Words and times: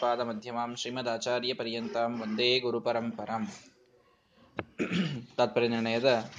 ಪಾದಮಧ್ಯಮಾಂ 0.00 0.74
ಶ್ರೀಮದಾಚಾರ್ಯ 0.76 1.54
ಪರ್ಯಂತಾಂ 1.54 2.22
ಒಂದೇ 2.22 2.60
ಗುರುಪರಂಪರಂ. 2.60 3.46
ತಾತ್ಪರ್ಯ 5.36 5.68
ನಿರ್ಣಯದ 5.68 6.30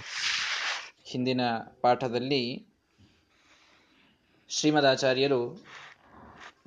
ಹಿಂದಿನ 1.06 1.42
ಪಾಠದಲ್ಲಿ 1.82 2.68
ಶ್ರೀಮದಾಚಾರ್ಯರು 4.50 5.66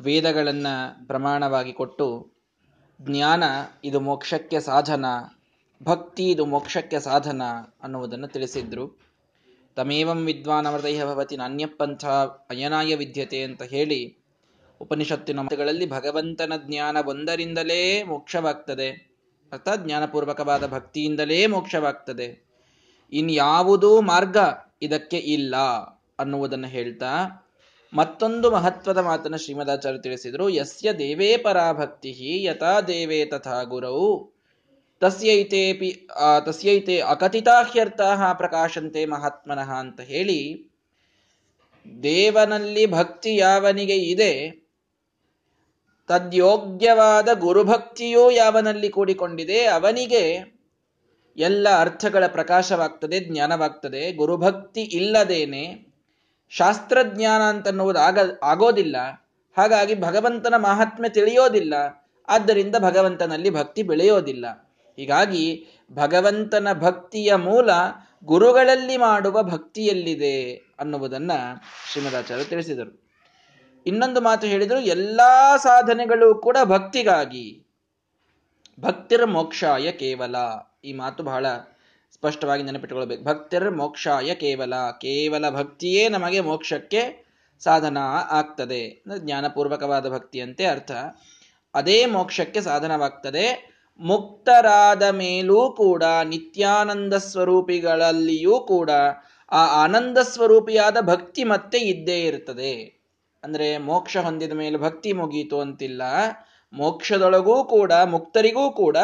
ವೇದಗಳನ್ನು 0.00 1.06
ಪ್ರಮಾಣವಾಗಿ 1.06 1.72
ಕೊಟ್ಟು, 1.72 2.32
ಜ್ಞಾನ 3.02 3.44
ಇದು 3.84 4.00
ಮೋಕ್ಷಕ್ಕೆ 4.00 4.60
ಸಾಧನ, 4.60 5.04
ಭಕ್ತಿ 5.82 6.30
ಇದು 6.30 6.46
ಮೋಕ್ಷಕ್ಕೆ 6.46 7.00
ಸಾಧನ 7.00 7.42
ಅನ್ನುವುದನ್ನು 7.82 8.28
ತಿಳಿಸಿದ್ರು. 8.28 9.10
ತಮೇವಂ 9.76 10.18
ವಿದ್ವಾನ್ 10.26 10.66
ಅಮೃತೈಹ 10.66 11.04
ಭವತಿ 11.04 11.36
ನಾಣ್ಯಪಂಥ 11.36 12.04
ಅಯನಾಯ 12.50 12.94
ವಿದ್ಯತೆ 12.94 13.42
ಅಂತ 13.42 13.62
ಹೇಳಿ 13.62 14.19
ಉಪನಿಷತ್ತಿನ 14.80 15.40
ಮತಗಳಲ್ಲಿ 15.40 15.86
ಭಗವಂತನ 15.86 16.52
ಜ್ಞಾನ 16.56 16.96
ಒಂದರಿಂದಲೇ 17.06 18.02
ಮೋಕ್ಷವಾಗ್ತದೆ. 18.02 18.88
ಅರ್ಥಾತ್ 19.52 19.84
ಜ್ಞಾನಪೂರ್ವಕವಾದ 19.86 20.66
ಭಕ್ತಿಯಿಂದಲೇ 20.66 21.46
ಮೋಕ್ಷವಾಗ್ತದೆ. 21.46 22.28
ಇನ್ಯಾವುದೂ 23.12 24.00
ಮಾರ್ಗ 24.00 24.36
ಇದಕ್ಕೆ 24.82 25.16
ಇಲ್ಲ 25.16 25.56
ಅನ್ನುವುದನ್ನು 26.18 26.68
ಹೇಳ್ತಾ, 26.68 27.12
ಮತ್ತೊಂದು 27.92 28.50
ಮಹತ್ವದ 28.50 28.98
ಮಾತನ್ನು 28.98 29.38
ಶ್ರೀಮದಾಚಾರ್ಯ 29.38 29.98
ತಿಳಿಸಿದರು. 29.98 30.48
ಯಸ್ಯ 30.48 30.92
ದೇವೇ 30.92 31.36
ಪರಾಭಕ್ತಿ 31.36 32.10
ಯಥಾ 32.44 32.80
ದೇವೇ 32.80 33.24
ತಥಾ 33.24 33.62
ಗುರೌ. 33.62 33.98
ತಸ್ಯೈತೇಪಿ 35.02 35.90
ತಸ್ಯೈತೆ 36.46 36.96
ಅಕಥಿತಾಹ್ಯರ್ಥ 37.00 38.00
ಪ್ರಕಾಶಂತೆ 38.32 39.02
ಮಹಾತ್ಮನಃ 39.04 39.70
ಅಂತ 39.74 40.00
ಹೇಳಿ, 40.00 40.40
ದೇವನಲ್ಲಿ 42.02 42.86
ಭಕ್ತಿ 42.86 43.36
ಯಾವನಿಗೆ 43.36 43.96
ಇದೆ 43.96 44.32
ತದ್ಯೋಗ್ಯವಾದ 46.10 47.28
ಗುರುಭಕ್ತಿಯೂ 47.32 48.30
ಯಾವನಲ್ಲಿ 48.30 48.88
ಕೂಡಿಕೊಂಡಿದೆ, 48.88 49.64
ಅವನಿಗೆ 49.64 50.54
ಎಲ್ಲ 51.36 51.68
ಅರ್ಥಗಳ 51.80 52.26
ಪ್ರಕಾಶವಾಗ್ತದೆ, 52.26 53.20
ಜ್ಞಾನವಾಗ್ತದೆ. 53.20 54.12
ಗುರುಭಕ್ತಿ 54.12 54.82
ಇಲ್ಲದೇನೆ 54.82 55.86
ಶಾಸ್ತ್ರಜ್ಞಾನ 56.48 57.42
ಅಂತನ್ನುವುದು 57.42 57.98
ಆಗ, 57.98 58.18
ಆಗೋದಿಲ್ಲ. 58.42 58.96
ಹಾಗಾಗಿ 59.56 59.94
ಭಗವಂತನ 59.94 60.54
ಮಹಾತ್ಮೆ 60.56 61.08
ತಿಳಿಯೋದಿಲ್ಲ. 61.08 61.74
ಆದ್ದರಿಂದ 62.28 62.76
ಭಗವಂತನಲ್ಲಿ 62.76 63.50
ಭಕ್ತಿ 63.50 63.82
ಬೆಳೆಯೋದಿಲ್ಲ. 63.82 64.46
ಹೀಗಾಗಿ 64.96 65.66
ಭಗವಂತನ 65.92 66.68
ಭಕ್ತಿಯ 66.72 67.34
ಮೂಲ 67.34 67.70
ಗುರುಗಳಲ್ಲಿ 68.24 68.96
ಮಾಡುವ 68.96 69.42
ಭಕ್ತಿಯಲ್ಲಿದೆ 69.42 70.52
ಅನ್ನುವುದನ್ನು 70.78 71.62
ಶ್ರೀಮದಾಚಾರ್ಯ 71.92 72.44
ತಿಳಿಸಿದರು. 72.44 73.09
ಇನ್ನೊಂದು 73.86 74.20
ಮಾತು 74.20 74.46
ಹೇಳಿದರು, 74.46 74.80
ಎಲ್ಲಾ 74.80 75.56
ಸಾಧನೆಗಳು 75.56 76.34
ಕೂಡ 76.34 76.56
ಭಕ್ತಿಗಾಗಿ. 76.64 77.66
ಭಕ್ತಿರ 78.80 79.24
ಮೋಕ್ಷಾಯ 79.24 79.92
ಕೇವಲ. 79.92 80.36
ಈ 80.84 80.92
ಮಾತು 80.92 81.22
ಬಹಳ 81.22 81.46
ಸ್ಪಷ್ಟವಾಗಿ 82.12 82.62
ನೆನಪಿಟ್ಟುಕೊಳ್ಬೇಕು 82.62 83.24
ಭಕ್ತಿರ 83.24 83.68
ಮೋಕ್ಷಾಯ 83.68 84.34
ಕೇವಲ. 84.34 84.74
ಕೇವಲ 85.00 85.50
ಭಕ್ತಿಯೇ 85.50 86.08
ನಮಗೆ 86.08 86.40
ಮೋಕ್ಷಕ್ಕೆ 86.40 87.30
ಸಾಧನ 87.60 87.98
ಆಗ್ತದೆ. 88.30 89.02
ಜ್ಞಾನಪೂರ್ವಕವಾದ 89.16 90.08
ಭಕ್ತಿಯಂತೆ 90.08 90.64
ಅರ್ಥ. 90.64 90.90
ಅದೇ 91.74 92.06
ಮೋಕ್ಷಕ್ಕೆ 92.06 92.60
ಸಾಧನವಾಗ್ತದೆ. 92.60 93.70
ಮುಕ್ತರಾದ 93.98 95.02
ಮೇಲೂ 95.02 95.72
ಕೂಡ, 95.72 96.02
ನಿತ್ಯಾನಂದ 96.24 97.14
ಸ್ವರೂಪಿಗಳಲ್ಲಿಯೂ 97.14 98.60
ಕೂಡ, 98.60 98.90
ಆ 99.52 99.84
ಆನಂದ 99.84 100.18
ಸ್ವರೂಪಿಯಾದ 100.18 100.96
ಭಕ್ತಿ 101.00 101.44
ಮತ್ತೆ 101.44 101.78
ಇದ್ದೇ 101.78 102.20
ಇರ್ತದೆ. 102.20 102.99
ಅಂದ್ರೆ 103.44 103.78
ಮೋಕ್ಷ 103.78 104.16
ಹೊಂದಿದ 104.16 104.52
ಮೇಲೆ 104.52 104.76
ಭಕ್ತಿ 104.76 105.12
ಮುಗೀತು 105.12 105.60
ಅಂತಿಲ್ಲ. 105.60 106.02
ಮೋಕ್ಷದೊಳಗೂ 106.72 107.64
ಕೂಡ, 107.64 107.92
ಮುಕ್ತರಿಗೂ 107.92 108.70
ಕೂಡ 108.70 108.96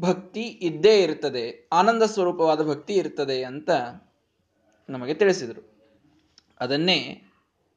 ಭಕ್ತಿ 0.00 0.40
ಇದ್ದೇ 0.40 1.02
ಇರ್ತದೆ. 1.02 1.68
ಆನಂದ 1.72 2.02
ಸ್ವರೂಪವಾದ 2.02 2.68
ಭಕ್ತಿ 2.68 2.94
ಇರ್ತದೆ 2.94 3.44
ಅಂತ 3.44 3.70
ನಮಗೆ 4.88 5.14
ತಿಳಿಸಿದರು. 5.14 5.74
ಅದನ್ನೇ 6.60 7.22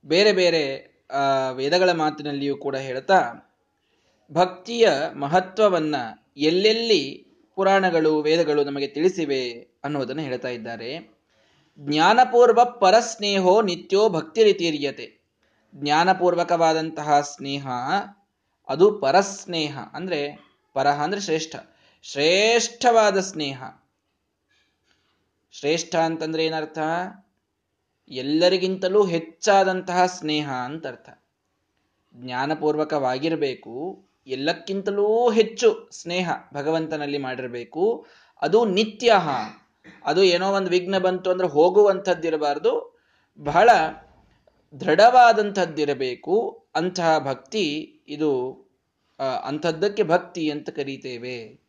ಬೇರೆ 0.06 0.32
ಬೇರೆ 0.32 0.64
ವೇದಗಳ 1.56 1.92
ಮಾತಿನಲ್ಲಿಯೂ 1.92 2.58
ಕೂಡ 2.58 2.76
ಹೇಳ್ತಾ, 2.76 3.20
ಭಕ್ತಿಯ 4.32 4.90
ಮಹತ್ವವನ್ನ 5.14 5.96
ಎಲ್ಲೆಲ್ಲಿ 6.38 7.28
ಪುರಾಣಗಳು, 7.56 8.22
ವೇದಗಳು 8.22 8.64
ನಮಗೆ 8.64 8.88
ತಿಳಿಸಿವೆ 8.88 9.68
ಅನ್ನೋದನ್ನು 9.84 10.22
ಹೇಳ್ತಾ 10.22 10.48
ಇದ್ದಾರೆ. 10.48 11.18
ಜ್ಞಾನಪೂರ್ವ 11.80 12.66
ಪರಸ್ನೇಹೋ 12.66 13.62
ನಿತ್ಯೋ 13.62 14.10
ಭಕ್ತಿ 14.10 14.44
ರೀತಿಯತೆ 14.44 15.17
ಜ್ಞಾನಪೂರ್ವಕವಾದಂತಹ 15.76 17.22
ಸ್ನೇಹ, 17.22 17.68
ಅದು 18.68 19.00
ಪರಸ್ನೇಹ, 19.00 19.80
ಅಂದ್ರೆ 19.94 20.48
ಪರಹ 20.74 21.04
ಅಂದ್ರೆ 21.04 21.22
ಶ್ರೇಷ್ಠ. 21.22 21.56
ಶ್ರೇಷ್ಠವಾದ 22.02 23.20
ಸ್ನೇಹ. 23.20 23.64
ಶ್ರೇಷ್ಠ 25.52 25.96
ಅಂತಂದ್ರೆ 25.96 26.46
ಏನರ್ಥ? 26.46 26.80
ಎಲ್ಲರಿಗಿಂತಲೂ 28.10 29.06
ಹೆಚ್ಚಾದಂತಹ 29.06 30.06
ಸ್ನೇಹ 30.06 30.52
ಅಂತ 30.52 30.88
ಅರ್ಥ 30.88 31.10
ಜ್ಞಾನಪೂರ್ವಕವಾಗಿರಬೇಕು, 32.14 34.06
ಎಲ್ಲಕ್ಕಿಂತಲೂ 34.28 35.30
ಹೆಚ್ಚು 35.30 35.90
ಸ್ನೇಹ 35.92 36.30
ಭಗವಂತನಲ್ಲಿ 36.54 37.18
ಮಾಡಿರಬೇಕು. 37.18 38.08
ಅದು 38.42 38.66
ನಿತ್ಯ 38.66 39.14
ಅದು 40.06 40.24
ಏನೋ 40.24 40.52
ಒಂದು 40.52 40.70
ವಿಘ್ನ 40.70 40.98
ಬಂತು 40.98 41.30
ಅಂದ್ರೆ 41.30 41.48
ಹೋಗುವಂಥದ್ದಿರಬಾರ್ದು. 41.48 43.00
ಬಹಳ 43.40 43.70
ದೃಢವಾದಂಥದ್ದಿರಬೇಕು, 44.82 46.66
ಅಂತಹ 46.76 47.20
ಭಕ್ತಿ 47.20 48.00
ಇದು 48.08 48.32
ಅಂಥದ್ದಕ್ಕೆ 49.44 50.04
ಭಕ್ತಿ 50.04 50.50
ಅಂತ 50.50 50.70
ಕರೀತೇವೆ. 50.70 51.60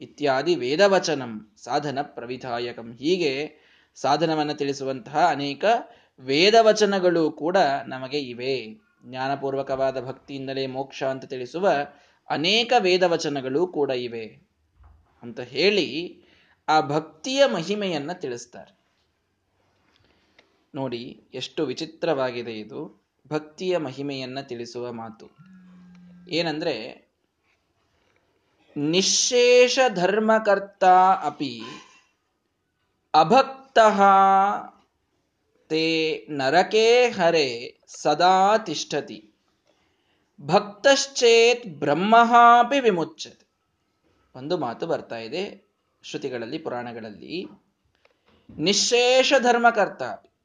ಇತ್ಯಾದಿ 0.00 0.54
ವೇದವಚನಂ, 0.54 1.52
ಸಾಧನ 1.56 1.98
ಪ್ರವಿಧಾಯಕಂ. 2.02 2.92
ಹೀಗೆ 2.92 3.50
ಸಾಧನವನ್ನು 3.94 4.54
ತಿಳಿಸುವಂತಹ 4.54 5.26
ಅನೇಕ 5.26 5.64
ವೇದವಚನಗಳು 6.18 7.30
ಕೂಡ 7.30 7.56
ನಮಗೆ 7.86 8.20
ಇವೆ. 8.20 8.80
ಜ್ಞಾನಪೂರ್ವಕವಾದ 9.04 10.00
ಭಕ್ತಿಯಿಂದಲೇ 10.00 10.66
ಮೋಕ್ಷ 10.66 11.02
ಅಂತ 11.02 11.24
ತಿಳಿಸುವ 11.24 11.72
ಅನೇಕ 12.30 12.72
ವೇದವಚನಗಳು 12.78 13.66
ಕೂಡ 13.66 13.90
ಇವೆ. 13.90 14.48
ಅಂತ 15.22 15.40
ಹೇಳಿ 15.40 16.20
ಆ 16.68 16.80
ಭಕ್ತಿಯ 16.80 17.46
ಮಹಿಮೆಯನ್ನು 17.46 18.20
ತಿಳಿಸ್ತಾರೆ. 18.20 18.77
ನೋಡಿ 20.78 21.28
ಎಷ್ಟು 21.34 21.66
ವಿಚಿತ್ರವಾಗಿದೆ 21.66 22.52
ಇದು. 22.52 23.08
ಭಕ್ತಿಯ 23.28 23.78
ಮಹಿಮೆಯನ್ನ 23.78 24.40
ತಿಳಿಸುವ 24.40 24.92
ಮಾತು. 24.92 25.30
ಏನಂದ್ರೆ, 26.30 27.08
ನಿಶೇಷ 28.76 29.78
ಧರ್ಮಕರ್ತ 29.94 30.84
ಅಪಿ 31.22 31.62
ಅಭಕ್ತ 33.14 33.78
ತೇ 35.68 36.26
ನರಕೇ 36.30 37.08
ಹರೆ 37.08 37.80
ಸದಾ 37.86 38.58
ತಿಷ್ಠತಿ. 38.58 39.32
ಭಕ್ತಶ್ಚೇತ್ 40.40 41.66
ಬ್ರಹ್ಮಹಾಪಿ 41.66 42.80
ವಿಮುಚ್ಚತೆ 42.80 43.48
ಒಂದು 44.34 44.58
ಮಾತು 44.58 44.86
ಬರ್ತಾ 44.86 45.16
ಇದೆ 45.16 45.68
ಶ್ರುತಿಗಳಲ್ಲಿ, 46.02 46.58
ಪುರಾಣಗಳಲ್ಲಿ. 46.58 47.46
ನಿಶೇಷ 48.56 49.32
ಧರ್ಮಕರ್ತ 49.38 50.02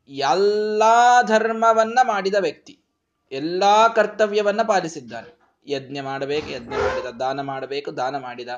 ಎಲ್ಲಾ 0.08 1.22
ಧರ್ಮವನ್ನ 1.22 2.00
ಮಾಡಿದ 2.04 2.36
ವ್ಯಕ್ತಿ, 2.36 2.80
ಎಲ್ಲ 3.32 3.88
ಕರ್ತವ್ಯವನ್ನ 3.88 4.62
ಪಾಲಿಸಿದ್ದಾನೆ. 4.62 5.40
ಯಜ್ಞ 5.68 6.02
ಮಾಡಬೇಕು, 6.02 6.50
ಯಜ್ಞ 6.50 6.70
ಮಾಡಿದ, 6.70 7.06
ದಾನ 7.06 7.42
ಮಾಡಬೇಕು, 7.42 7.98
ದಾನ 7.98 8.18
ಮಾಡಿದ, 8.18 8.50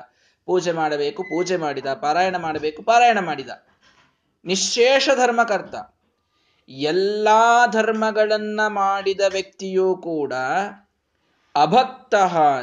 ಪೂಜೆ 0.44 0.72
ಮಾಡಬೇಕು, 0.72 1.22
ಪೂಜೆ 1.22 1.56
ಮಾಡಿದ, 1.56 1.86
ಪಾರಾಯಣ 1.94 2.36
ಮಾಡಬೇಕು, 2.36 2.82
ಪಾರಾಯಣ 2.82 3.18
ಮಾಡಿದ. 3.18 3.50
ನಿಶೇಷ 4.44 5.08
ಧರ್ಮಕರ್ತ. 5.16 5.74
ಎಲ್ಲ 6.68 7.28
ಧರ್ಮಗಳನ್ನ 7.70 8.60
ಮಾಡಿದ 8.66 9.20
ವ್ಯಕ್ತಿಯೂ 9.28 9.96
ಕೂಡ 9.96 10.32
ಅಭಕ್ತ 11.54 12.14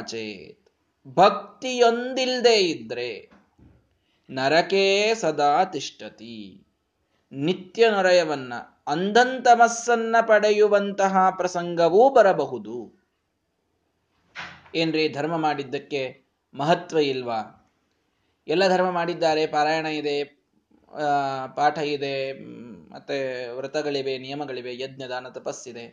ಚೇತ್. 0.06 0.70
ಭಕ್ತಿಯೊಂದಿಲ್ಲದೆ 1.14 2.54
ಇದ್ರೆ 2.54 3.30
ನರಕೇ 4.30 5.14
ಸದಾ 5.14 5.64
ತಿಷ್ಟತಿ. 5.64 6.66
ನಿತ್ಯ 7.32 7.90
ನರಯವನ್ನ 7.90 8.52
ಅಂಧಂತಮಸ್ಸನ್ನ 8.86 10.16
ಪಡೆಯುವಂತಹ 10.26 11.30
ಪ್ರಸಂಗವೂ 11.30 12.10
ಬರಬಹುದು. 12.10 12.76
ಏನ್ರಿ, 14.74 15.08
ಧರ್ಮ 15.08 15.36
ಮಾಡಿದ್ದಕ್ಕೆ 15.36 16.02
ಮಹತ್ವ 16.54 16.98
ಇಲ್ವಾ? 16.98 17.40
ಎಲ್ಲ 18.48 18.68
ಧರ್ಮ 18.68 18.90
ಮಾಡಿದ್ದಾರೆ, 18.90 19.46
ಪಾರಾಯಣ 19.46 19.86
ಇದೆ 19.86 20.16
ಪಾಠ 21.56 21.78
ಇದೆ, 21.78 22.32
ಮತ್ತೆ 22.92 23.48
ವ್ರತಗಳಿವೆ, 23.52 24.18
ನಿಯಮಗಳಿವೆ 24.18 24.72
ಯಜ್ಞ 24.78 25.02
ದಾನ 25.08 25.28
ತಪಸ್ಸಿದೆ. 25.28 25.86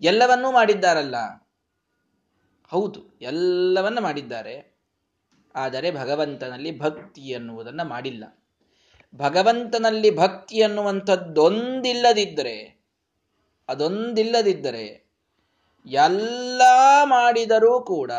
ಎಲ್ಲವನ್ನೂ 0.00 0.52
ಮಾಡಿದ್ದಾರಲ್ಲ? 0.52 1.16
ಹೌದು, 2.70 3.00
ಎಲ್ಲವನ್ನ 3.20 3.98
ಮಾಡಿದ್ದಾರೆ. 3.98 4.54
ಆದರೆ 5.54 5.88
ಭಗವಂತನಲ್ಲಿ 5.90 6.70
ಭಕ್ತಿ 6.78 7.20
ಎನ್ನುವುದನ್ನು 7.28 7.84
ಮಾಡಿಲ್ಲ. 7.88 8.24
ಭಗವಂತನಲ್ಲಿ 9.14 10.16
ಭಕ್ತಿ 10.16 10.62
ಅನ್ನುವಂಥದ್ದೊಂದಿಲ್ಲದಿದ್ದರೆ 10.62 12.82
ಅದೊಂದಿಲ್ಲದಿದ್ದರೆ 13.68 15.06
ಎಲ್ಲ 15.86 16.62
ಮಾಡಿದರೂ 17.04 17.80
ಕೂಡ 17.80 18.12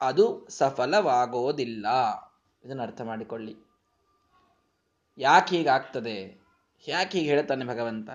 ಅದು 0.00 0.46
ಸಫಲವಾಗೋದಿಲ್ಲ. 0.50 1.86
ಇದನ್ನು 2.64 2.82
ಅರ್ಥ 2.82 3.00
ಮಾಡಿಕೊಳ್ಳಿ. 3.00 3.56
ಯಾಕೆ 5.18 5.56
ಹೀಗಾಗ್ತದೆ? 5.56 6.40
ಯಾಕೆ 6.88 7.18
ಹೀಗೆ 7.18 7.30
ಹೇಳ್ತಾನೆ 7.30 7.64
ಭಗವಂತ? 7.64 8.10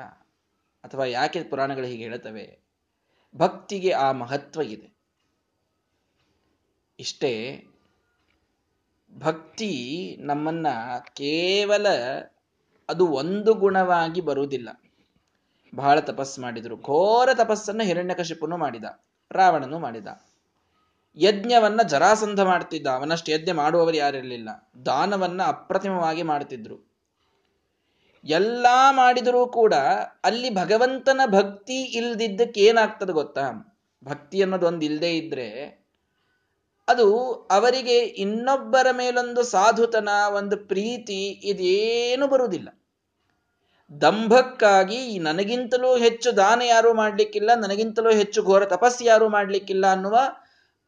ಅಥವಾ 0.84 1.06
ಯಾಕೆ 1.06 1.44
ಪುರಾಣಗಳು 1.44 1.86
ಹೀಗೆ 1.86 2.04
ಹೇಳುತ್ತವೆ 2.04 2.60
ಭಕ್ತಿಗೆ 3.36 3.92
ಆ 3.92 4.12
ಮಹತ್ವ 4.12 4.62
ಇದೆ. 4.62 4.98
ಇಷ್ಟೇ 7.00 7.64
ಭಕ್ತಿ 9.18 10.18
ನಮ್ಮನ್ನ 10.20 10.68
ಕೇವಲ 11.14 11.88
ಅದು 12.90 13.08
ಒಂದು 13.08 13.54
ಗುಣವಾಗಿ 13.54 14.22
ಬರುವುದಿಲ್ಲ. 14.22 14.70
ಬಹಳ 15.76 16.00
ತಪಸ್ಸು 16.00 16.42
ಮಾಡಿದರು. 16.42 16.78
ಘೋರ 16.78 17.30
ತಪಸ್ಸನ್ನು 17.34 17.84
ಹಿರಣ್ಯಕಶಿಪನು 17.84 18.58
ಮಾಡಿದ, 18.58 18.84
ರಾವಣನು 19.32 19.80
ಮಾಡಿದ. 19.80 20.08
ಯಜ್ಞವನ್ನ 21.16 21.82
ಜರಾಸಂಧ 21.82 22.40
ಮಾಡ್ತಿದ್ದ, 22.40 22.88
ಅವನಷ್ಟು 22.88 23.32
ಯಜ್ಞ 23.32 23.52
ಮಾಡುವವರು 23.52 23.96
ಯಾರಿರಲಿಲ್ಲ. 23.96 24.72
ದಾನವನ್ನ 24.86 25.44
ಅಪ್ರತಿಮವಾಗಿ 25.44 26.24
ಮಾಡ್ತಿದ್ರು. 26.24 26.90
ಎಲ್ಲ 28.24 28.66
ಮಾಡಿದರೂ 28.92 29.48
ಕೂಡ 29.48 29.74
ಅಲ್ಲಿ 30.24 30.50
ಭಗವಂತನ 30.50 31.22
ಭಕ್ತಿ 31.26 31.82
ಇಲ್ದಿದ್ದಕ್ಕೆ 31.82 32.62
ಏನಾಗ್ತದೆ 32.62 33.12
ಗೊತ್ತಾ? 33.12 33.76
ಭಕ್ತಿ 34.04 34.42
ಅನ್ನೋದು 34.42 34.68
ಒಂದು 34.68 34.86
ಇಲ್ಲದೆ 34.86 35.18
ಇದ್ರೆ 35.18 35.79
ಅದು 36.90 37.34
ಅವರಿಗೆ 37.52 37.98
ಇನ್ನೊಬ್ಬರ 38.00 38.88
ಮೇಲೊಂದು 38.92 39.44
ಸಾಧುತನ, 39.44 40.10
ಒಂದು 40.34 40.58
ಪ್ರೀತಿ 40.58 41.28
ಇದೇನು 41.28 42.28
ಬರುವುದಿಲ್ಲ. 42.28 42.70
ದಂಭಕ್ಕಾಗಿ 44.02 45.20
ನನಗಿಂತಲೂ 45.20 45.98
ಹೆಚ್ಚು 45.98 46.38
ದಾನ 46.38 46.62
ಯಾರು 46.66 46.94
ಮಾಡಲಿಕ್ಕಿಲ್ಲ, 46.94 47.54
ನನಗಿಂತಲೂ 47.54 48.12
ಹೆಚ್ಚು 48.12 48.44
ಘೋರ 48.44 48.66
ತಪಸ್ಸು 48.66 49.04
ಯಾರು 49.04 49.30
ಮಾಡಲಿಕ್ಕಿಲ್ಲ 49.30 49.92
ಅನ್ನುವ 49.92 50.20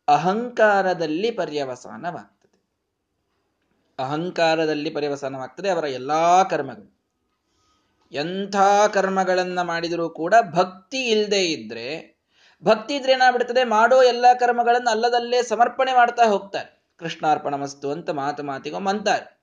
ಅಹಂಕಾರದಲ್ಲಿ 0.08 1.32
ಪರ್ಯವಸಾನವಾಗ್ತದೆ. 1.32 2.62
ಅಹಂಕಾರದಲ್ಲಿ 4.00 4.90
ಪರ್ಯವಸಾನವಾಗ್ತದೆ 4.90 5.70
ಅವರ 5.70 5.84
ಎಲ್ಲಾ 5.84 6.44
ಕರ್ಮಗಳು. 6.44 7.02
ಎಂಥ 8.14 8.56
ಕರ್ಮಗಳನ್ನ 8.94 9.62
ಮಾಡಿದರೂ 9.62 10.10
ಕೂಡ 10.10 10.34
ಭಕ್ತಿ 10.54 11.10
ಇಲ್ಲದೆ 11.10 11.46
ಇದ್ರೆ 11.46 12.21
ಭಕ್ತಿ 12.64 12.96
ಇದ್ರೆ 12.96 13.12
ಏನಾಗ್ಬಿಡ್ತದೆ? 13.14 13.64
ಮಾಡೋ 13.64 14.04
ಎಲ್ಲ 14.04 14.26
ಕರ್ಮಗಳನ್ನು 14.34 14.90
ಅಲ್ಲದಲ್ಲೇ 14.90 15.44
ಸಮರ್ಪಣೆ 15.44 15.94
ಮಾಡ್ತಾ 15.94 16.24
ಹೋಗ್ತಾರೆ. 16.24 16.82
ಕೃಷ್ಣಾರ್ಪಣ 16.98 17.56
ಮಸ್ತು 17.56 17.92
ಅಂತ 17.92 18.10
ಮಾತು 18.10 18.44
ಮಾತಿಗೊಮ್ಮೆ 18.44 18.92
ಅಂತಾರೆ 18.92 19.42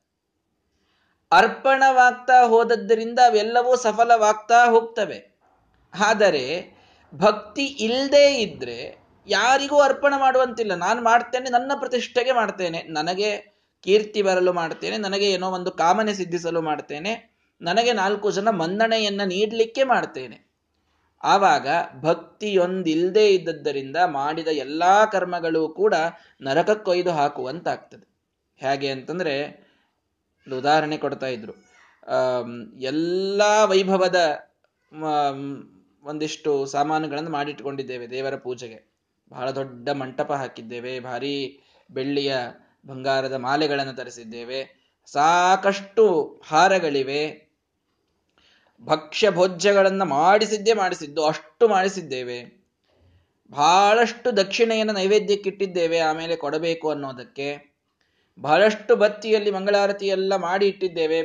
ಅರ್ಪಣವಾಗ್ತಾ 1.33 2.43
ಹೋದದ್ದರಿಂದ 2.43 3.19
ಅವೆಲ್ಲವೂ 3.27 3.77
ಸಫಲವಾಗ್ತಾ 3.77 4.71
ಹೋಗ್ತವೆ. 4.71 5.19
ಆದರೆ 5.95 6.75
ಭಕ್ತಿ 7.15 7.65
ಇಲ್ಲದೆ 7.65 8.35
ಇದ್ರೆ 8.35 9.09
ಯಾರಿಗೂ 9.29 9.79
ಅರ್ಪಣ 9.79 10.15
ಮಾಡುವಂತಿಲ್ಲ. 10.17 10.75
ನಾನು 10.75 11.03
ಮಾಡ್ತೇನೆ, 11.03 11.51
ನನ್ನ 11.51 11.73
ಪ್ರತಿಷ್ಠೆಗೆ 11.75 12.33
ಮಾಡ್ತೇನೆ, 12.33 12.83
ನನಗೆ 12.83 13.31
ಕೀರ್ತಿ 13.83 14.23
ಬರಲು 14.23 14.53
ಮಾಡ್ತೇನೆ, 14.53 14.97
ನನಗೆ 14.97 15.31
ಏನೋ 15.31 15.51
ಒಂದು 15.51 15.71
ಕಾಮನೆ 15.71 16.15
ಸಿದ್ಧಿಸಲು 16.15 16.63
ಮಾಡ್ತೇನೆ, 16.63 17.13
ನನಗೆ 17.61 17.93
ನಾಲ್ಕು 17.93 18.31
ಜನ 18.31 18.51
ಮನ್ನಣೆಯನ್ನು 18.51 19.25
ನೀಡಲಿಕ್ಕೆ 19.29 19.85
ಮಾಡ್ತೇನೆ. 19.85 20.48
ಆವಾಗ 21.23 21.69
ಭಕ್ತಿಯೊಂದಿಲ್ಲದೆ 22.01 23.29
ಇದ್ದದ್ದರಿಂದ 23.29 23.97
ಮಾಡಿದ 24.07 24.49
ಎಲ್ಲಾ 24.49 25.05
ಕರ್ಮಗಳು 25.05 25.69
ಕೂಡ 25.69 25.95
ನರಕಕ್ಕೊಯ್ದು 26.41 27.11
ಹಾಕುವಂತಾಗ್ತದೆ. 27.11 28.09
ಹೇಗೆ 28.57 28.91
ಅಂತಂದ್ರೆ 28.91 29.35
ಉದಾಹರಣೆ 30.57 30.97
ಕೊಡ್ತಾ 30.97 31.27
ಇದ್ರು. 31.27 31.53
ಎಲ್ಲ 32.81 33.43
ವೈಭವದ 33.65 34.19
ಒಂದಿಷ್ಟು 36.05 36.67
ಸಾಮಾನುಗಳನ್ನು 36.67 37.31
ಮಾಡಿಟ್ಕೊಂಡಿದ್ದೇವೆ 37.31 38.11
ದೇವರ 38.11 38.37
ಪೂಜೆಗೆ. 38.37 38.79
ಬಹಳ 39.31 39.51
ದೊಡ್ಡ 39.51 39.89
ಮಂಟಪ 39.89 40.33
ಹಾಕಿದ್ದೇವೆ, 40.33 41.01
ಭಾರಿ 41.01 41.61
ಬೆಳ್ಳಿಯ 41.91 42.37
ಬಂಗಾರದ 42.87 43.33
ಮಾಲೆಗಳನ್ನು 43.33 43.93
ತರಿಸಿದ್ದೇವೆ. 43.93 44.61
ಸಾಕಷ್ಟು 45.07 46.43
ಹಾರಗಳಿವೆ. 46.47 47.48
ಭಕ್ಷ್ಯ 48.85 49.31
ಭೋಜ್ಯಗಳನ್ನು 49.31 50.05
ಮಾಡಿಸಿದ್ದೇ 50.05 50.73
ಮಾಡಿಸಿದ್ದು, 50.73 51.25
ಅಷ್ಟು 51.25 51.69
ಮಾಡಿಸಿದ್ದೇವೆ. 51.69 52.59
ಬಹಳಷ್ಟು 53.51 54.37
ದಕ್ಷಿಣೆಯನ್ನು 54.37 54.93
ನೈವೇದ್ಯಕ್ಕಿಟ್ಟಿದ್ದೇವೆ 54.93 55.99
ಆಮೇಲೆ 55.99 56.37
ಕೊಡಬೇಕು 56.37 56.91
ಅನ್ನೋದಕ್ಕೆ. 56.91 57.79
ಬಹಳಷ್ಟು 58.41 58.97
ಬತ್ತಿಯಲ್ಲಿ 58.97 59.51
ಮಂಗಳಾರತಿ 59.51 60.07
ಎಲ್ಲ 60.07 60.37
ಮಾಡಿ 60.37 60.69
ಇಟ್ಟಿದ್ದೇವೆ. 60.69 61.21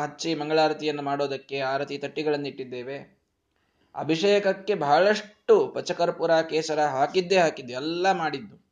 ಹಚ್ಚಿ 0.00 0.34
ಮಂಗಳಾರತಿಯನ್ನು 0.34 1.02
ಮಾಡೋದಕ್ಕೆ, 1.02 1.60
ಆರತಿ 1.60 1.98
ತಟ್ಟಿಗಳನ್ನು 1.98 2.48
ಇಟ್ಟಿದ್ದೇವೆ. 2.48 3.18
ಅಭಿಷೇಕಕ್ಕೆ 3.94 4.74
ಬಹಳಷ್ಟು 4.74 5.68
ಪಚಕರ್ಪುರ, 5.68 6.40
ಕೇಸರ 6.40 6.80
ಹಾಕಿದ್ದೇ 6.80 7.36
ಹಾಕಿದ್ದು, 7.36 7.72
ಎಲ್ಲ 7.72 8.12
ಮಾಡಿದ್ದು. 8.12 8.68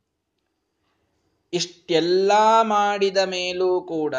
ಇಷ್ಟೆಲ್ಲ 1.52 2.32
ಮಾಡಿದ 2.62 3.16
ಮೇಲೂ 3.16 3.80
ಕೂಡ 3.80 4.14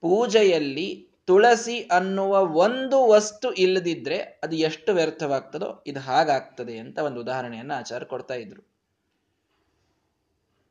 ಪೂಜೆಯಲ್ಲಿ 0.00 1.11
ತುಳಸಿ 1.32 1.80
ಅನ್ನುವ 1.80 2.56
ಒಂದು 2.56 3.08
ವಸ್ತು 3.08 3.52
ಇಲ್ಲದಿದ್ರೆ 3.52 4.18
ಅದು 4.18 4.56
ಎಷ್ಟು 4.56 4.92
ವ್ಯರ್ಥವಾಗ್ತದೋ 4.92 5.84
ಇದು 5.86 6.00
ಹಾಗಾಗ್ತದೆ 6.00 6.78
ಅಂತ 6.78 6.98
ಒಂದು 6.98 7.20
ಉದಾಹರಣೆಯನ್ನು 7.20 7.74
ಆಚಾರ 7.74 8.04
ಕೊಡ್ತಾ 8.04 8.34
ಇದ್ರು. 8.34 8.66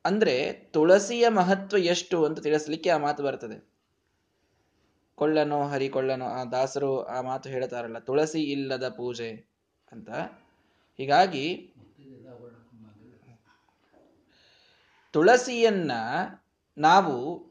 ಅಂದ್ರೆ 0.06 0.52
ತುಳಸಿಯ 0.52 1.30
ಮಹತ್ವ 1.30 1.78
ಎಷ್ಟು 1.78 2.26
ಅಂತ 2.26 2.40
ತಿಳಿಸ್ಲಿಕ್ಕೆ 2.40 2.90
ಆ 2.90 2.98
ಮಾತು 2.98 3.24
ಬರ್ತದೆ. 3.24 3.70
ಕೊಳ್ಳನೋ, 5.16 5.64
ಹರಿಕೊಳ್ಳನೋ, 5.64 6.26
ಆ 6.26 6.44
ದಾಸರು 6.44 7.06
ಆ 7.06 7.22
ಮಾತು 7.22 7.50
ಹೇಳ್ತಾರಲ್ಲ, 7.50 8.00
ತುಳಸಿ 8.00 8.42
ಇಲ್ಲದ 8.44 8.90
ಪೂಜೆ 8.90 9.50
ಅಂತ. 9.92 10.10
ಹೀಗಾಗಿ 10.98 11.74
ತುಳಸಿಯನ್ನ 15.12 15.92
ನಾವು 16.78 17.51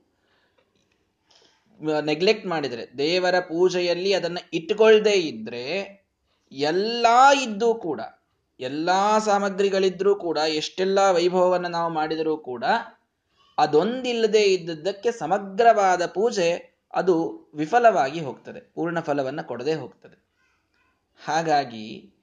ನೆಗ್ಲೆಕ್ಟ್ 1.82 2.46
ಮಾಡಿದರೆ, 2.46 2.98
ದೇವರ 2.98 3.40
ಪೂಜೆಯಲ್ಲಿ 3.40 4.12
ಅದನ್ನ 4.12 4.38
ಇಟ್ಕೊಳ್ದೇ 4.52 5.10
ಇದ್ರೆ, 5.10 6.00
ಎಲ್ಲ 6.52 7.06
ಇದ್ದೂ 7.42 7.74
ಕೂಡ, 7.74 8.00
ಎಲ್ಲ 8.60 8.90
ಸಾಮಗ್ರಿಗಳಿದ್ರೂ 9.18 10.14
ಕೂಡ, 10.14 10.38
ಎಷ್ಟೆಲ್ಲ 10.38 11.10
ವೈಭವವನ್ನು 11.10 11.68
ನಾವು 11.68 11.92
ಮಾಡಿದರೂ 11.92 12.36
ಕೂಡ, 12.36 12.64
ಅದೊಂದಿಲ್ಲದೆ 13.58 14.42
ಇದ್ದದ್ದಕ್ಕೆ 14.42 15.12
ಸಮಗ್ರವಾದ 15.12 16.06
ಪೂಜೆ, 16.06 16.78
ಅದು 16.94 17.46
ವಿಫಲವಾಗಿ 17.54 18.20
ಹೋಗ್ತದೆ, 18.20 18.60
ಪೂರ್ಣ 18.60 19.00
ಫಲವನ್ನು 19.00 19.48
ಕೊಡದೇ 19.48 19.74
ಹೋಗ್ತದೆ. 19.74 20.24
ಹಾಗಾಗಿ, 21.24 22.14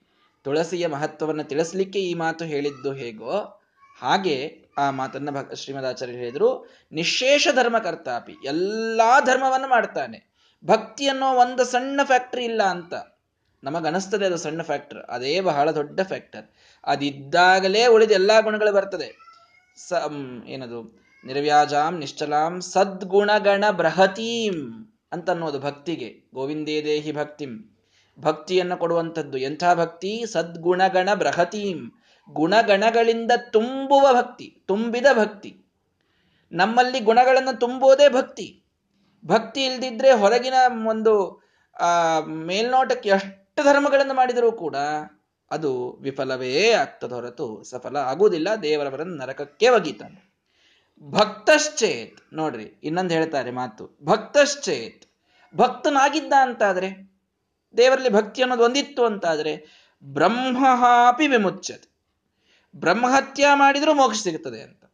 ತುಳಸಿಯ 0.44 0.88
ಮಹತ್ವವನ್ನು 0.88 1.44
ತಿಳಿಸ್ಲಿಕ್ಕೆ 1.44 2.00
ಈ 2.00 2.13
ಮಾತು 2.13 2.45
ಹೇಳಿದ್ದು 2.45 2.94
ಹೇಗೋ, 2.94 3.63
ಹಾಗೆ 4.01 4.67
ಆ 4.78 4.90
ಮಾತನ್ನ 4.90 5.30
ಶ್ರೀಮದಾಚಾರ್ಯ 5.54 6.14
ಹೇಳಿದ್ರು, 6.14 6.69
ನಿಶೇಷ 6.92 7.48
ಧರ್ಮ 7.56 7.80
ಕರ್ತಾಪಿ 7.80 8.36
ಎಲ್ಲಾ 8.46 9.19
ಧರ್ಮವನ್ನು 9.19 9.68
ಮಾಡ್ತಾನೆ. 9.68 10.28
ಭಕ್ತಿ 10.66 11.07
ಅನ್ನೋ 11.07 11.34
ಒಂದು 11.34 11.66
ಸಣ್ಣ 11.66 12.02
ಫ್ಯಾಕ್ಟ್ರಿ 12.04 12.44
ಇಲ್ಲ 12.44 12.64
ಅಂತ. 12.64 12.94
ನಮಗನಿಸ್ತದೆ 13.64 14.26
ಅದು 14.26 14.38
ಸಣ್ಣ 14.38 14.62
ಫ್ಯಾಕ್ಟರ್ 14.62 15.00
ಅದೇ 15.00 15.42
ಬಹಳ 15.42 15.72
ದೊಡ್ಡ 15.72 16.02
ಫ್ಯಾಕ್ಟರ್ 16.02 16.46
ಅದಿದ್ದಾಗಲೇ 16.88 17.88
ಉಳಿದ 17.88 18.12
ಎಲ್ಲಾ 18.12 18.40
ಗುಣಗಳು 18.40 18.74
ಬರ್ತದೆ. 18.74 19.16
ಸ 19.76 19.94
ಏನದು? 20.48 21.07
ನಿರ್ವ್ಯಾಜಾಂ, 21.26 22.00
ನಿಶ್ಚಲಾಂ, 22.00 22.62
ಸದ್ಗುಣಗಣ 22.62 23.69
ಬೃಹತೀಂ 23.72 24.88
ಅಂತ 25.12 25.30
ಅನ್ನೋದು 25.30 25.60
ಭಕ್ತಿಗೆ. 25.60 26.30
ಗೋವಿಂದೇ 26.34 26.84
ದೇಹಿ 26.84 27.12
ಭಕ್ತಿಂ. 27.12 27.78
ಭಕ್ತಿಯನ್ನು 28.19 28.78
ಕೊಡುವಂಥದ್ದು 28.78 29.38
ಎಂಥ 29.38 29.64
ಭಕ್ತಿ? 29.74 30.24
ಸದ್ಗುಣಗಣ 30.31 31.14
ಬೃಹತೀಂ. 31.14 32.02
ಗುಣಗಣಗಳಿಂದ 32.30 33.31
ತುಂಬುವ 33.52 34.14
ಭಕ್ತಿ, 34.14 34.48
ತುಂಬಿದ 34.68 35.06
ಭಕ್ತಿ. 35.14 35.52
ನಮ್ಮಲ್ಲಿ 36.52 37.00
ಗುಣಗಳನ್ನು 37.00 37.60
ತುಂಬುವುದೇ 37.60 38.10
ಭಕ್ತಿ. 38.10 38.48
ಭಕ್ತಿ 39.26 39.66
ಇಲ್ದಿದ್ರೆ 39.66 40.12
ಹೊರಗಿನ 40.12 40.54
ಒಂದು 40.88 41.14
ಮೇಲ್ನೋಟಕ್ಕೆ 42.46 43.10
ಎಷ್ಟು 43.10 43.64
ಧರ್ಮಗಳನ್ನು 43.64 44.14
ಮಾಡಿದರೂ 44.14 44.52
ಕೂಡ 44.52 44.76
ಅದು 45.52 45.72
ವಿಫಲವೇ 46.02 46.72
ಆಗ್ತದ 46.72 47.12
ಹೊರತು 47.12 47.64
ಸಫಲ 47.64 47.98
ಆಗುವುದಿಲ್ಲ. 47.98 48.50
ದೇವರವರನ್ನು 48.56 49.16
ನರಕಕ್ಕೆ 49.16 49.69
ಒಗೀತಾನೆ 49.69 50.19
ಭಕ್ತಶ್ಚೇತ್, 51.02 52.19
ನೋಡ್ರಿ, 52.34 52.68
ಇನ್ನೊಂದು 52.84 53.14
ಹೇಳ್ತಾರೆ 53.14 53.52
ಮಾತು. 53.52 53.98
ಭಕ್ತಶ್ಚೇತ್ 54.04 55.04
ಭಕ್ತನಾಗಿದ್ದ 55.56 56.34
ಅಂತಾದ್ರೆ 56.42 56.90
ದೇವರಲ್ಲಿ 57.78 58.10
ಭಕ್ತಿ 58.10 58.42
ಅನ್ನೋದು 58.42 58.64
ಒಂದಿತ್ತು 58.64 59.06
ಅಂತಾದ್ರೆ 59.06 59.54
ಬ್ರಹ್ಮಹಾಪಿ 60.04 61.28
ವಿಮುಚ್ಯತೆ. 61.28 61.96
ಬ್ರಹ್ಮಹತ್ಯ 62.78 63.46
ಮಾಡಿದರೂ 63.54 63.94
ಮೋಕ್ಷ 63.94 64.24
ಸಿಗುತ್ತದೆ 64.24 64.62
ಅಂತ. 64.62 64.86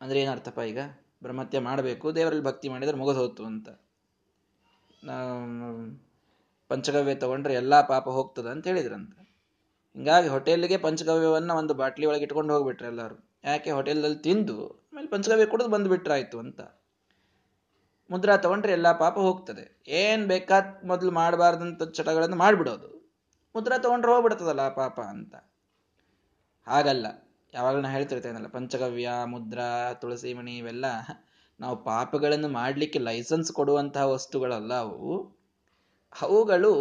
ಅಂದ್ರೆ 0.00 0.20
ಏನರ್ಥಪ್ಪ 0.20 0.58
ಈಗ? 0.58 0.78
ಬ್ರಹ್ಮಹತ್ಯ 1.22 1.58
ಮಾಡಬೇಕು, 1.58 2.14
ದೇವರಲ್ಲಿ 2.14 2.44
ಭಕ್ತಿ 2.44 2.68
ಮಾಡಿದರೆ 2.68 2.96
ಮುಗಿದೋತು 2.96 3.44
ಅಂತ. 3.44 3.68
ಪಂಚಗವ್ಯ 6.68 7.14
ತಗೊಂಡ್ರೆ 7.14 7.54
ಎಲ್ಲಾ 7.54 7.82
ಪಾಪ 7.82 8.08
ಹೋಗ್ತದ 8.08 8.46
ಅಂತ 8.46 8.66
ಹೇಳಿದ್ರಂತೆ. 8.66 9.22
ಹಿಂಗಾಗಿ 9.94 10.28
ಹೋಟೆಲ್ಗೆ 10.28 10.76
ಪಂಚಗವ್ಯವನ್ನ 10.76 11.50
ಒಂದು 11.50 11.74
ಬಾಟ್ಲಿ 11.74 12.06
ಒಳಗೆ 12.06 12.22
ಇಟ್ಕೊಂಡು 12.22 12.54
ಹೋಗ್ಬಿಟ್ರೆ 12.54 12.88
ಎಲ್ಲರೂ. 12.88 13.30
ಯಾಕೆ? 13.44 13.70
ಹೋಟೆಲ್ದಲ್ಲಿ 13.70 14.18
ತಿಂದು 14.18 14.70
ಆಮೇಲೆ 14.92 15.08
ಪಂಚಗವ್ಯ 15.08 15.46
ಕುಡಿದು 15.46 15.68
ಬಂದ್ಬಿಟ್ರಾಯ್ತು 15.68 16.38
ಅಂತ. 16.38 16.60
ಮುದ್ರಾ 18.10 18.36
ತಗೊಂಡ್ರೆ 18.36 18.72
ಎಲ್ಲಾ 18.72 18.92
ಪಾಪ 18.92 19.14
ಹೋಗ್ತದೆ. 19.14 19.82
ಏನ್ 19.88 20.26
ಬೇಕಾದ 20.26 20.64
ಮೊದಲು 20.84 21.10
ಮಾಡಬಾರ್ದಂಥ 21.10 21.82
ಚಟಗಳನ್ನು 21.82 22.36
ಮಾಡಿಬಿಡೋದು. 22.36 23.10
ಮುದ್ರ 23.56 23.72
ತಗೊಂಡ್ರೆ 23.78 24.12
ಹೋಗ್ಬಿಡ್ತದಲ್ಲ 24.12 24.68
ಪಾಪ 24.68 25.00
ಅಂತ. 25.00 25.34
ಹಾಗಲ್ಲ. 26.66 27.06
ಯಾವಾಗಲೂ 27.54 27.80
ನಾ 27.80 27.90
ಹೇಳ್ತಿರ್ತೇನಲ್ಲ 27.90 28.46
ಪಂಚಗವ್ಯ, 28.46 29.10
ಮುದ್ರಾ, 29.24 29.92
ತುಳಸಿ 29.92 30.34
ಮಣಿ 30.34 30.56
ಇವೆಲ್ಲ 30.56 30.84
ನಾವು 31.60 31.84
ಪಾಪಗಳನ್ನು 31.84 32.48
ಮಾಡಲಿಕ್ಕೆ 32.48 32.98
ಲೈಸೆನ್ಸ್ 32.98 33.52
ಕೊಡುವಂತಹ 33.52 34.10
ವಸ್ತುಗಳಲ್ಲ 34.10 34.74
ಅವು. 34.74 35.36
ಅವುಗಳು 36.22 36.72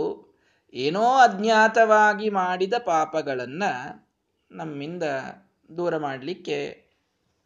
ಏನೋ 0.73 1.01
ಅಜ್ಞಾತವಾಗಿ 1.01 2.29
ಮಾಡಿದ 2.29 2.73
ಪಾಪಗಳನ್ನು 2.85 3.71
ನಮ್ಮಿಂದ 4.51 5.03
ದೂರ 5.77 5.97
ಮಾಡಲಿಕ್ಕೆ 5.97 6.89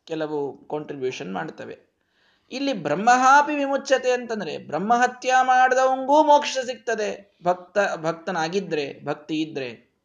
ಕೆಲವು 0.06 0.68
ಕಾಂಟ್ರಿಬ್ಯೂಷನ್ 0.68 1.34
ಮಾಡ್ತವೆ. 1.34 1.78
ಇಲ್ಲಿ 2.52 2.74
ಬ್ರಹ್ಮಹಾಪಿ 2.74 3.56
ವಿಮುಚ್ಚತೆ 3.56 4.12
ಅಂತಂದ್ರೆ 4.12 4.58
ಬ್ರಹ್ಮಹತ್ಯ 4.58 5.34
ಮಾಡಿದವಂಗೂ 5.42 6.24
ಮೋಕ್ಷ 6.24 6.58
ಸಿಗ್ತದೆ. 6.66 7.38
ಭಕ್ತ, 7.44 7.78
ಭಕ್ತನಾಗಿದ್ರೆ, 7.96 9.06
ಭಕ್ತಿ 9.06 9.42
ಇದ್ರೆ 9.42 9.96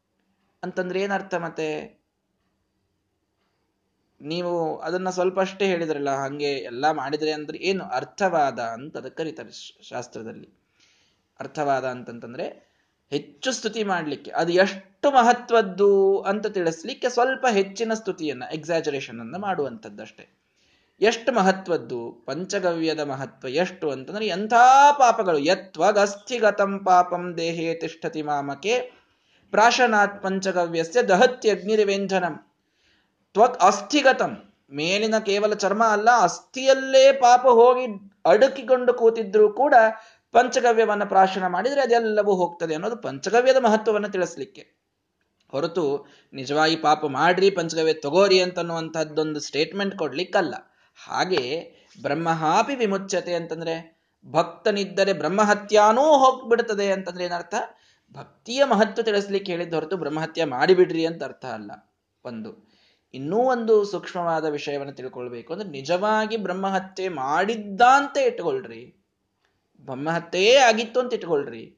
ಅಂತಂದ್ರೆ 0.62 1.00
ಏನರ್ಥ 1.00 1.34
ಮತ್ತೆ? 1.34 1.99
ನೀವು 4.20 4.78
ಅದನ್ನ 4.78 5.10
ಸ್ವಲ್ಪ 5.10 5.40
ಅಷ್ಟೇ 5.40 5.66
ಹೇಳಿದ್ರಲ್ಲ, 5.66 6.10
ಹಂಗೆ 6.10 6.52
ಎಲ್ಲ 6.52 6.90
ಮಾಡಿದ್ರೆ 6.90 7.32
ಅಂದ್ರೆ 7.32 7.58
ಏನು 7.58 7.84
ಅರ್ಥವಾದ 7.84 8.58
ಅಂತ 8.58 8.96
ಅದಕ್ಕೆ 8.96 9.22
ಕರೀತಾರೆ 9.22 9.82
ಶಾಸ್ತ್ರದಲ್ಲಿ. 9.88 10.48
ಅರ್ಥವಾದ 11.40 11.84
ಅಂತಂತಂದ್ರೆ 11.84 12.70
ಹೆಚ್ಚು 13.10 13.52
ಸ್ತುತಿ 13.52 13.84
ಮಾಡಲಿಕ್ಕೆ, 13.84 14.30
ಅದು 14.30 14.52
ಎಷ್ಟು 14.52 15.10
ಮಹತ್ವದ್ದು 15.10 16.20
ಅಂತ 16.20 16.46
ತಿಳಿಸ್ಲಿಕ್ಕೆ 16.46 17.08
ಸ್ವಲ್ಪ 17.08 17.46
ಹೆಚ್ಚಿನ 17.50 17.94
ಸ್ತುತಿಯನ್ನ 17.94 18.42
ಎಕ್ಸಾಜರೇಷನ್ 18.52 19.20
ಅನ್ನ 19.20 19.36
ಮಾಡುವಂಥದ್ದಷ್ಟೇ. 19.36 20.28
ಎಷ್ಟು 21.00 21.32
ಮಹತ್ವದ್ದು, 21.32 22.12
ಪಂಚಗವ್ಯದ 22.26 23.00
ಮಹತ್ವ 23.00 23.48
ಎಷ್ಟು 23.48 23.90
ಅಂತಂದ್ರೆ 23.90 24.26
ಎಂಥ 24.26 24.52
ಪಾಪಗಳು 24.98 25.38
ಯತ್ವಗಸ್ಥಿಗತಂ 25.38 26.78
ಪಾಪಂ 26.78 27.38
ದೇಹೇ 27.38 27.74
ತಿಷ್ಠತಿ 27.74 28.22
ಮಾಮಕೆ 28.22 28.92
ಪ್ರಾಶನಾತ್ 29.50 30.22
ಪಂಚಗವ್ಯಸ್ಯ 30.22 31.50
ಅಗ್ನಿರಿವೆಂಜನಂ 31.50 32.49
ತ್ವಕ್ 33.34 33.58
ಅಸ್ಥಿಗತಂ. 33.62 34.54
ಮೇಲಿನ 34.70 35.14
ಕೇವಲ 35.18 35.54
ಚರ್ಮ 35.54 35.84
ಅಲ್ಲ, 35.84 36.08
ಅಸ್ಥಿಯಲ್ಲೇ 36.20 37.12
ಪಾಪ 37.12 37.40
ಹೋಗಿ 37.40 38.12
ಅಡುಕಿಕೊಂಡು 38.24 38.94
ಕೂತಿದ್ರೂ 38.94 39.52
ಕೂಡ 39.52 39.74
ಪಂಚಗವ್ಯವನ್ನು 40.32 41.06
ಪ್ರಾಶನ 41.06 41.46
ಮಾಡಿದ್ರೆ 41.46 41.80
ಅದೆಲ್ಲವೂ 41.80 42.34
ಹೋಗ್ತದೆ 42.34 42.74
ಅನ್ನೋದು 42.74 42.96
ಪಂಚಗವ್ಯದ 42.96 43.56
ಮಹತ್ವವನ್ನು 43.56 44.08
ತಿಳಿಸ್ಲಿಕ್ಕೆ. 44.08 44.80
ಹೊರತು 45.50 46.06
ನಿಜವಾಗಿ 46.32 46.76
ಪಾಪ 46.76 47.06
ಮಾಡ್ರಿ, 47.06 47.50
ಪಂಚಗವ್ಯ 47.50 47.92
ತಗೋರಿ 47.92 48.40
ಅಂತನ್ನುವಂಥದ್ದೊಂದು 48.40 49.40
ಸ್ಟೇಟ್ಮೆಂಟ್ 49.40 49.98
ಕೊಡ್ಲಿಕ್ಕಲ್ಲ. 49.98 50.54
ಹಾಗೆ 51.06 51.72
ಬ್ರಹ್ಮಹಾಪಿ 52.02 52.74
ವಿಮುಚ್ಚತೆ 52.74 53.34
ಅಂತಂದ್ರೆ 53.34 54.00
ಭಕ್ತನಿದ್ದರೆ 54.26 55.12
ಬ್ರಹ್ಮಹತ್ಯಾನೂ 55.12 56.00
ಹೋಗ್ಬಿಡ್ತದೆ 56.00 56.92
ಅಂತಂದ್ರೆ 56.92 57.24
ಏನರ್ಥ? 57.24 57.54
ಭಕ್ತಿಯ 58.14 58.64
ಮಹತ್ವ 58.64 59.02
ತಿಳಿಸ್ಲಿಕ್ಕೆ 59.02 59.52
ಹೇಳಿದ್ದು 59.52 59.76
ಹೊರತು 59.76 59.96
ಬ್ರಹ್ಮಹತ್ಯ 59.96 60.44
ಮಾಡಿಬಿಡ್ರಿ 60.44 61.06
ಅಂತ 61.06 61.24
ಅರ್ಥ 61.24 61.44
ಅಲ್ಲ. 61.44 61.70
ಒಂದು. 62.24 62.69
ಇನ್ನೂ 63.14 63.38
ಒಂದು 63.38 63.84
ಸೂಕ್ಷ್ಮವಾದ 63.84 64.44
ವಿಷಯವನ್ನು 64.44 64.92
ತಿಳ್ಕೊಳ್ಬೇಕು. 64.92 65.52
ಅಂದ್ರೆ 65.52 65.70
ನಿಜವಾಗಿ 65.70 66.36
ಬ್ರಹ್ಮಹತ್ಯೆ 66.36 67.08
ಮಾಡಿದ್ದ 67.08 67.80
ಅಂತ 67.80 68.16
ಇಟ್ಕೊಳ್ರಿ 68.16 68.94
ಬ್ರಹ್ಮಹತ್ಯೆಯೇ 69.80 70.56
ಆಗಿತ್ತು 70.56 71.00
ಅಂತ 71.00 71.14
ಇಟ್ಕೊಳ್ರಿ 71.14 71.76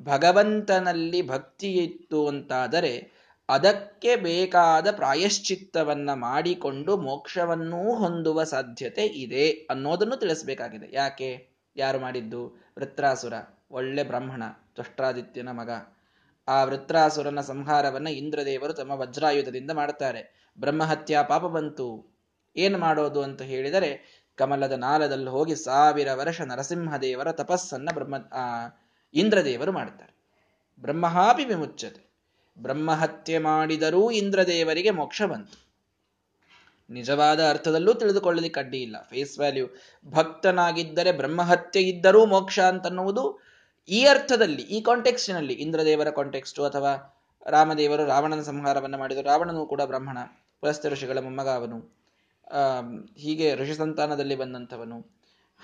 ಭಗವಂತನಲ್ಲಿ 0.00 1.28
ಭಕ್ತಿ 1.28 1.72
ಇತ್ತು 1.72 2.28
ಅಂತಾದರೆ 2.28 3.24
ಅದಕ್ಕೆ 3.48 4.16
ಬೇಕಾದ 4.16 4.90
ಪ್ರಾಯಶ್ಚಿತ್ತವನ್ನ 4.90 6.10
ಮಾಡಿಕೊಂಡು 6.12 6.96
ಮೋಕ್ಷವನ್ನೂ 6.96 7.94
ಹೊಂದುವ 7.94 8.44
ಸಾಧ್ಯತೆ 8.44 9.04
ಇದೆ 9.06 9.50
ಅನ್ನೋದನ್ನು 9.50 10.16
ತಿಳಿಸ್ಬೇಕಾಗಿದೆ. 10.16 10.86
ಯಾಕೆ? 10.92 11.48
ಯಾರು 11.76 11.98
ಮಾಡಿದ್ದು? 11.98 12.46
ವೃತ್ರಾಸುರ, 12.78 13.32
ಒಳ್ಳೆ 13.70 14.02
ಬ್ರಾಹ್ಮಣ 14.02 14.42
ದುಷ್ಟ್ರಾದಿತ್ಯನ 14.76 15.48
ಮಗ. 15.48 15.70
ಆ 16.48 16.64
ವೃತ್ರಾಸುರನ 16.64 17.40
ಸಂಹಾರವನ್ನ 17.40 18.06
ಇಂದ್ರದೇವರು 18.06 18.72
ತಮ್ಮ 18.72 18.90
ವಜ್ರಾಯುಧದಿಂದ 18.90 19.70
ಮಾಡ್ತಾರೆ 19.70 20.43
ಬ್ರಹ್ಮಹತ್ಯಾ 20.60 21.22
ಪಾಪ 21.22 21.44
ಬಂತು. 21.44 21.86
ಏನು 22.56 22.78
ಮಾಡೋದು 22.78 23.22
ಅಂತ 23.22 23.42
ಹೇಳಿದರೆ 23.42 23.90
ಕಮಲದ 24.36 24.72
ನಾಲದಲ್ಲಿ 24.72 25.30
ಹೋಗಿ 25.30 25.56
ಸಾವಿರ 25.56 26.08
ವರ್ಷ 26.14 26.40
ನರಸಿಂಹದೇವರ 26.40 27.32
ತಪಸ್ಸನ್ನ 27.32 27.88
ಬ್ರಹ್ಮ 27.94 28.14
ಇಂದ್ರದೇವರು 29.14 29.72
ಮಾಡ್ತಾರೆ. 29.72 30.12
ಬ್ರಹ್ಮಹಾಪಿ 30.80 31.44
ವಿಮುಚ್ಚತೆ 31.44 32.02
ಬ್ರಹ್ಮಹತ್ಯೆ 32.58 33.38
ಮಾಡಿದರೂ 33.38 34.10
ಇಂದ್ರದೇವರಿಗೆ 34.10 34.90
ಮೋಕ್ಷ 34.90 35.22
ಬಂತು. 35.22 35.58
ನಿಜವಾದ 36.90 37.48
ಅರ್ಥದಲ್ಲೂ 37.50 37.94
ತಿಳಿದುಕೊಳ್ಳಲಿಕ್ಕೆ 37.94 38.60
ಅಡ್ಡಿ 38.60 38.82
ಇಲ್ಲ. 38.82 38.96
ಫೇಸ್ 39.10 39.38
ವ್ಯಾಲ್ಯೂ 39.38 39.66
ಭಕ್ತನಾಗಿದ್ದರೆ 40.06 41.12
ಬ್ರಹ್ಮಹತ್ಯೆ 41.12 41.82
ಇದ್ದರೂ 41.82 42.26
ಮೋಕ್ಷ 42.26 42.60
ಅಂತನ್ನುವುದು 42.60 43.24
ಈ 43.88 44.04
ಅರ್ಥದಲ್ಲಿ, 44.04 44.62
ಈ 44.62 44.80
ಕಾಂಟೆಕ್ಸ್ಟಿನಲ್ಲಿ 44.80 45.52
ಇಂದ್ರದೇವರ 45.52 46.10
ಕಾಂಟೆಕ್ಸ್ಟು 46.10 46.64
ಅಥವಾ 46.64 46.92
ರಾಮದೇವರು 47.46 48.04
ರಾವಣನ 48.06 48.42
ಸಂಹಾರವನ್ನು 48.42 48.98
ಮಾಡಿದರು. 48.98 49.24
ರಾವಣನೂ 49.24 49.66
ಕೂಡ 49.66 49.82
ಬ್ರಾಹ್ಮಣ. 49.82 50.18
ಪುಲಸ್ತ 50.64 50.86
ಋಷಿಗಳ 50.86 51.18
ಮೊಮ್ಮಗ 51.18 51.48
ಅವನು. 51.48 51.78
ಹೀಗೆ 53.16 53.54
ಋಷಿ 53.54 53.74
ಸಂತಾನದಲ್ಲಿ 53.74 54.34
ಬಂದಂಥವನು. 54.34 55.20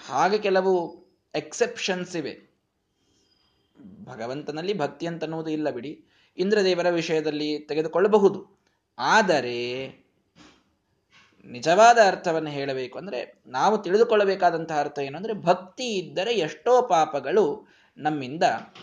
ಹಾಗೆ 0.07 0.39
ಕೆಲವು 0.39 1.05
ಎಕ್ಸೆಪ್ಷನ್ಸ್ 1.35 2.17
ಇವೆ. 2.17 2.51
ಭಗವಂತನಲ್ಲಿ 4.05 4.79
ಭಕ್ತಿ 4.79 5.07
ಅಂತನ್ನುವುದು 5.07 5.51
ಇಲ್ಲ 5.51 5.71
ಬಿಡಿ. 5.71 6.05
ಇಂದ್ರದೇವರ 6.39 6.91
ವಿಷಯದಲ್ಲಿ 6.91 7.59
ತೆಗೆದುಕೊಳ್ಳಬಹುದು. 7.59 8.59
ಆದರೆ, 8.99 9.89
ನಿಜವಾದ 11.45 11.99
ಅರ್ಥವನ್ನು 12.07 12.51
ಹೇಳಬೇಕು 12.51 12.99
ಅಂದರೆ, 12.99 13.43
ನಾವು 13.47 13.79
ತಿಳಿದುಕೊಳ್ಳಬೇಕಾದಂತಹ 13.79 14.81
ಅರ್ಥ 14.81 14.99
ಏನು 14.99 15.17
ಅಂದರೆ, 15.17 15.33
ಭಕ್ತಿ 15.33 15.99
ಇದ್ದರೆ 15.99 16.35
ಎಷ್ಟೋ 16.35 16.83
ಪಾಪಗಳು 16.83 17.69
ನಮ್ಮಿಂದ 17.99 18.43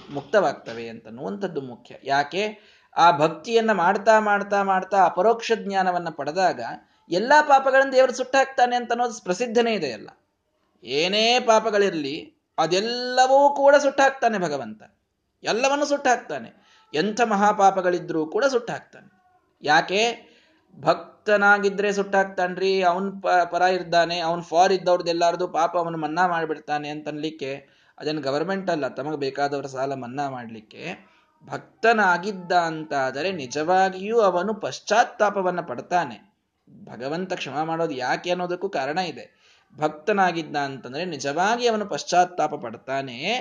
ಮುಕ್ತವಾಗ್ತವೆ 0.09 0.89
ಅಂತನ್ನುವಂಥದ್ದು 0.89 1.61
ಮುಖ್ಯ. 1.61 1.95
ಯಾಕೆ? 2.03 2.76
ಆ 2.97 3.17
ಭಕ್ತಿಯನ್ನ 3.17 3.71
ಮಾಡ್ತಾ 3.71 4.19
ಮಾಡ್ತಾ 4.19 4.63
ಮಾಡ್ತಾ 4.63 5.05
ಅಪರೋಕ್ಷ 5.05 5.51
ಜ್ಞಾನವನ್ನ 5.55 6.09
ಪಡೆದಾಗ 6.09 6.61
ಎಲ್ಲಾ 7.09 7.41
ಪಾಪಗಳನ್ನು 7.41 7.93
ದೇವರು 7.93 8.13
ಸುಟ್ಟಾಕ್ತಾನೆ 8.13 8.75
ಅಂತ 8.75 8.91
ಅನ್ನೋದು 8.91 9.23
ಪ್ರಸಿದ್ಧನೇ 9.23 9.73
ಇದೆ 9.73 9.93
ಅಲ್ಲ. 9.93 10.09
ಏನೇ 10.83 11.39
ಪಾಪಗಳಿರಲಿ 11.39 12.37
ಅದೆಲ್ಲವೂ 12.57 13.55
ಕೂಡ 13.55 13.75
ಸುಟ್ಟಾಕ್ತಾನೆ 13.75 14.37
ಭಗವಂತ. 14.37 14.83
ಎಲ್ಲವನ್ನು 15.43 15.85
ಸುಟ್ಟಾಕ್ತಾನೆ. 15.85 16.67
ಎಂಥ 16.93 17.21
ಮಹಾಪಾಪಗಳಿದ್ರೂ 17.21 18.25
ಕೂಡ 18.25 18.45
ಸುಟ್ಟಾಕ್ತಾನೆ. 18.45 19.09
ಯಾಕೆ? 19.63 20.01
ಭಕ್ತನಾಗಿದ್ರೆ 20.79 21.93
ಸುಟ್ಟಾಕ್ತಾನ್ರಿ, 21.93 22.81
ಅವನ್ 22.81 23.21
ಪರ 23.51 23.61
ಇದ್ದಾನೆ 23.61 24.19
ಅವನ್ 24.19 24.41
ಫಾರ್ 24.41 24.73
ಇದ್ದವ್ರದ್ದೆಲ್ಲಾರ್ದು 24.73 25.47
ಪಾಪ 25.47 25.77
ಅವನು 25.77 25.97
ಮನ್ನಾ 25.97 26.27
ಮಾಡಿಬಿಡ್ತಾನೆ 26.27 26.89
ಅಂತನ್ಲಿಕ್ಕೆ 26.89 27.67
ಅದನ್ನು 27.97 28.21
ಗವರ್ಮೆಂಟ್ 28.21 28.69
ಅಲ್ಲ, 28.69 28.87
ತಮಗೆ 28.87 29.17
ಬೇಕಾದವರ 29.17 29.65
ಸಾಲ 29.65 29.93
ಮನ್ನಾ 29.93 30.29
ಮಾಡಲಿಕ್ಕೆ 30.29 31.16
ಭಕ್ತನಾಗಿದ್ದ 31.45 32.51
ಅಂತಾದರೆ 32.51 33.31
ನಿಜವಾಗಿಯೂ 33.31 34.19
ಅವನು 34.19 34.53
ಪಶ್ಚಾತ್ತಾಪವನ್ನ 34.53 35.61
ಪಡ್ತಾನೆ. 35.61 36.37
ಭಗವಂತ 36.85 37.33
ಕ್ಷಮ 37.33 37.63
ಮಾಡೋದು 37.63 37.91
ಯಾಕೆ 37.91 38.29
ಅನ್ನೋದಕ್ಕೂ 38.29 38.69
ಕಾರಣ 38.69 38.97
ಇದೆ. 38.97 39.47
ಭಕ್ತನಾಗಿದ್ದ 39.77 40.55
ಅಂತಂದ್ರೆ 40.55 41.05
ನಿಜವಾಗಿ 41.05 41.67
ಅವನು 41.67 41.85
ಪಶ್ಚಾತ್ತಾಪ 41.85 42.55
ಪಡ್ತಾನೆ, 42.55 43.33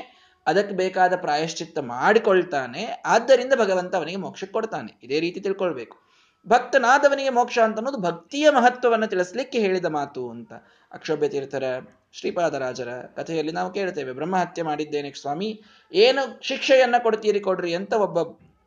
ಅದಕ್ಕೆ 0.47 0.75
ಬೇಕಾದ 0.75 1.17
ಪ್ರಾಯಶ್ಚಿತ್ತ 1.17 1.79
ಮಾಡಿಕೊಳ್ತಾನೆ, 1.79 2.85
ಆದ್ದರಿಂದ 3.07 3.53
ಭಗವಂತ 3.53 3.97
ಅವನಿಗೆ 3.97 4.17
ಮೋಕ್ಷ 4.17 4.45
ಕೊಡ್ತಾನೆ. 4.53 5.01
ಇದೇ 5.03 5.21
ರೀತಿ 5.21 5.41
ತಿಳ್ಕೊಳ್ಬೇಕು. 5.41 6.06
ಭಕ್ತನಾದವನಿಗೆ 6.49 7.29
ಮೋಕ್ಷ 7.29 7.59
ಅಂತ 7.59 7.77
ಅನ್ನೋದು 7.77 7.99
ಭಕ್ತಿಯ 7.99 8.51
ಮಹತ್ವವನ್ನು 8.51 9.07
ತಿಳಿಸ್ಲಿಕ್ಕೆ 9.07 9.59
ಹೇಳಿದ 9.59 9.85
ಮಾತು 9.85 10.31
ಅಂತ. 10.31 10.53
ಅಕ್ಷೋಭ್ಯ 10.93 11.29
ತೀರ್ಥರ, 11.29 11.81
ಶ್ರೀಪಾದರಾಜರ 12.13 12.89
ಕಥೆಯಲ್ಲಿ 13.17 13.53
ನಾವು 13.53 13.73
ಕೇಳ್ತೇವೆ, 13.73 14.13
ಬ್ರಹ್ಮಹತ್ಯೆ 14.13 14.63
ಮಾಡಿದ್ದೇನೆ 14.63 15.13
ಸ್ವಾಮಿ, 15.13 15.63
ಏನು 15.93 16.41
ಶಿಕ್ಷೆಯನ್ನ 16.43 16.95
ಕೊಡ್ತೀರಿ 16.99 17.41
ಕೊಡ್ರಿ 17.41 17.75
ಅಂತ 17.75 17.93
ಒಬ್ಬ 17.93 18.19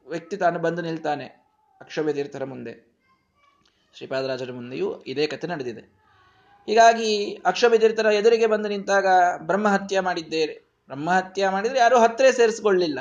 ವ್ಯಕ್ತಿ 0.10 0.38
ತಾನು 0.38 0.60
ಬಂದು 0.60 0.82
ನಿಲ್ತಾನೆ 0.82 1.26
ಅಕ್ಷೋಭ್ಯ 1.82 2.14
ತೀರ್ಥರ 2.14 2.44
ಮುಂದೆ. 2.44 2.90
ಶ್ರೀಪಾದರಾಜರ 3.94 4.52
ಮುಂದೆಯೂ 4.52 5.02
ಇದೇ 5.02 5.28
ಕಥೆ 5.28 5.48
ನಡೆದಿದೆ. 5.48 5.82
ಹೀಗಾಗಿ 6.66 7.34
ಅಕ್ಷೋಭ್ಯ 7.46 7.78
ತೀರ್ಥರ 7.78 8.06
ಎದುರಿಗೆ 8.06 8.48
ಬಂದು 8.48 8.70
ನಿಂತಾಗ 8.70 9.06
ಬ್ರಹ್ಮಹತ್ಯೆ 9.38 10.00
ಮಾಡಿದ್ದೇನೆ. 10.00 10.54
ಬ್ರಹ್ಮಹತ್ಯೆ 10.88 11.50
ಮಾಡಿದ್ರೆ 11.50 11.80
ಯಾರು 11.80 12.00
ಹತ್ತಿರ 12.00 12.30
ಸೇರಿಸ್ಕೊಳ್ಳಿಲ್ಲ. 12.30 13.00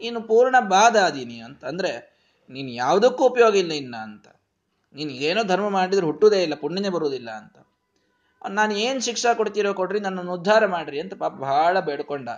ಇನ್ನು 0.00 0.20
ಪೂರ್ಣ 0.20 0.60
ಬಾಧ 0.60 0.96
ಅದೀನಿ 0.96 1.38
ಅಂತ 1.38 1.64
ಅಂದ್ರೆ 1.64 2.11
ನೀನು 2.52 2.70
ಯಾವುದಕ್ಕೂ 2.82 3.22
ಉಪಯೋಗ 3.26 3.54
ಇಲ್ಲ 3.54 3.72
ಇನ್ನ 3.72 3.96
ಅಂತ. 4.08 4.26
ನೀನು 4.94 5.12
ಏನೋ 5.28 5.42
ಧರ್ಮ 5.42 5.66
ಮಾಡಿದ್ರೆ 5.68 6.06
ಹುಟ್ಟುವುದೇ 6.06 6.38
ಇಲ್ಲ, 6.42 6.54
ಪುಣ್ಯನೇ 6.54 6.88
ಬರುವುದಿಲ್ಲ 6.88 7.30
ಅಂತ. 7.30 7.56
ನಾನು 8.42 8.72
ಏನು 8.84 9.00
ಶಿಕ್ಷಾ 9.00 9.30
ಕೊಡ್ತೀರೋ 9.34 9.72
ಕೊಡ್ರಿ, 9.74 10.00
ನನ್ನನ್ನು 10.00 10.32
ಉದ್ಧಾರ 10.32 10.66
ಮಾಡ್ರಿ 10.66 10.98
ಅಂತ 11.00 11.14
ಪಾಪ 11.14 11.34
ಬಹಳ 11.44 11.80
ಬೇಡ್ಕೊಂಡ. 11.80 12.28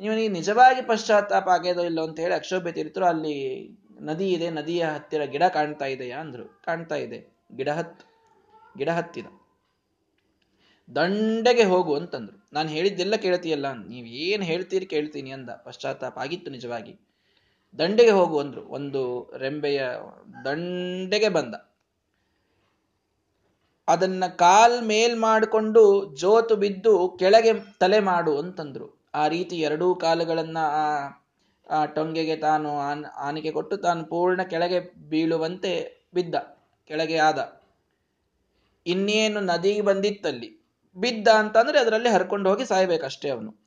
ಇವನಿಗೆ 0.00 0.28
ನಿಜವಾಗಿ 0.28 0.82
ಪಶ್ಚಾತ್ತಾಪ 0.82 1.48
ಆಗ್ಯದೋ 1.48 1.82
ಇಲ್ಲೋ 1.84 2.02
ಅಂತ 2.06 2.18
ಹೇಳಿ 2.20 2.34
ಅಕ್ಷೋಭ್ಯ 2.34 2.72
ತೀರ್ಥರು 2.72 3.06
ಅಲ್ಲಿ 3.06 3.34
ನದಿ 4.00 4.28
ಇದೆ, 4.30 4.50
ನದಿಯ 4.50 4.84
ಹತ್ತಿರ 4.84 5.24
ಗಿಡ 5.24 5.44
ಕಾಣ್ತಾ 5.56 5.86
ಇದೆಯಾ 5.86 6.16
ಅಂದ್ರು. 6.20 6.44
ಕಾಣ್ತಾ 6.64 6.96
ಇದೆ. 6.96 7.18
ಗಿಡ 7.56 7.68
ಹತ್, 7.68 8.02
ಗಿಡ 8.78 8.88
ಹತ್ತಿದ. 8.88 9.26
ದಂಡೆಗೆ 10.88 11.64
ಹೋಗು 11.64 11.92
ಅಂತಂದ್ರು. 11.94 12.36
ನಾನು 12.52 12.68
ಹೇಳಿದ್ದೆಲ್ಲ 12.68 13.16
ಕೇಳ್ತೀಯಲ್ಲ, 13.16 13.68
ನೀವು 13.72 14.06
ಏನು 14.06 14.44
ಹೇಳ್ತೀರಿ 14.44 14.86
ಕೇಳ್ತೀನಿ 14.86 15.30
ಅಂದ. 15.30 15.50
ಪಶ್ಚಾತ್ತಾಪ 15.66 16.18
ಆಗಿತ್ತು 16.18 16.50
ನಿಜವಾಗಿ. 16.50 16.94
ದಂಡೆಗೆ 17.78 18.10
ಹೋಗು 18.10 18.38
ಅಂದ್ರು. 18.38 18.62
ಒಂದು 18.62 19.30
ರೆಂಬೆಯ 19.36 19.88
ದಂಡೆಗೆ 20.44 21.28
ಬಂದ. 21.28 21.54
ಅದನ್ನ 23.88 24.26
ಕಾಲ್ 24.26 24.82
ಮೇಲ್ 24.82 25.18
ಮಾಡಿಕೊಂಡು 25.18 26.14
ಜೋತು 26.16 26.56
ಬಿದ್ದು 26.56 27.16
ಕೆಳಗೆ 27.18 27.52
ತಲೆ 27.80 28.00
ಮಾಡು 28.00 28.38
ಅಂತಂದ್ರು. 28.38 29.04
ಆ 29.14 29.28
ರೀತಿ 29.28 29.60
ಎರಡೂ 29.60 29.94
ಕಾಲುಗಳನ್ನ 29.94 30.58
ಆ 31.70 31.84
ಟೊಂಗೆಗೆ 31.84 32.36
ತಾನು 32.36 32.78
ಆನ್ 32.78 33.04
ಆನಿಕೆ 33.16 33.50
ಕೊಟ್ಟು 33.50 33.76
ತಾನು 33.76 34.04
ಪೂರ್ಣ 34.04 34.42
ಕೆಳಗೆ 34.42 34.80
ಬೀಳುವಂತೆ 34.80 36.04
ಬಿದ್ದ. 36.14 36.34
ಕೆಳಗೆ 36.84 37.16
ಆದ. 37.18 37.60
ಇನ್ನೇನು 38.86 39.40
ನದಿಗೆ 39.40 39.80
ಬಂದಿತ್ತಲ್ಲಿ. 39.80 40.64
ಬಿದ್ದ 40.96 41.28
ಅಂತಂದ್ರೆ 41.28 41.78
ಅದರಲ್ಲಿ 41.78 42.08
ಹರ್ಕೊಂಡು 42.08 42.50
ಹೋಗಿ 42.50 42.66
ಸಾಯ್ಬೇಕಷ್ಟೇ 42.66 43.30
ಅವನು. 43.30 43.64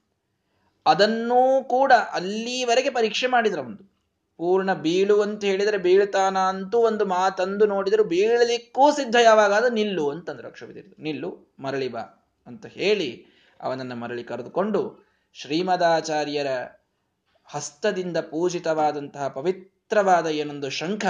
ಅದನ್ನೂ 0.86 1.64
ಕೂಡ 1.64 1.94
ಅಲ್ಲಿವರೆಗೆ 1.94 2.90
ಪರೀಕ್ಷೆ 2.90 3.28
ಮಾಡಿದ್ರು 3.28 3.62
ಅವನು. 3.62 3.97
ಪೂರ್ಣ 4.38 4.74
ಬೀಳು 4.74 5.22
ಅಂತ 5.22 5.44
ಹೇಳಿದರೆ 5.44 5.78
ಬೀಳ್ತಾನ 5.78 6.38
ಅಂತೂ 6.38 6.78
ಒಂದು 6.78 7.06
ಮಾತಂದು 7.06 7.66
ನೋಡಿದರು 7.66 8.04
ಬೀಳಲಿಕ್ಕೂ 8.04 8.92
ಸಿದ್ಧ 8.92 9.16
ಯಾವಾಗ? 9.24 9.66
ನಿಲ್ಲು 9.74 10.10
ಅಂತಂದ್ರು 10.10 10.48
ಅಕ್ಷವಿದ್ರು 10.48 11.04
ನಿಲ್ಲು, 11.04 11.56
ಮರಳಿ 11.60 11.88
ಬಾ 11.88 12.04
ಅಂತ 12.48 12.66
ಹೇಳಿ 12.66 13.26
ಅವನನ್ನು 13.62 13.96
ಮರಳಿ 13.96 14.24
ಕರೆದುಕೊಂಡು 14.24 15.08
ಶ್ರೀಮದಾಚಾರ್ಯರ 15.34 16.48
ಹಸ್ತದಿಂದ 17.46 18.18
ಪೂಜಿತವಾದಂತಹ 18.18 19.28
ಪವಿತ್ರವಾದ 19.28 20.28
ಏನೊಂದು 20.28 20.70
ಶಂಖ 20.70 21.06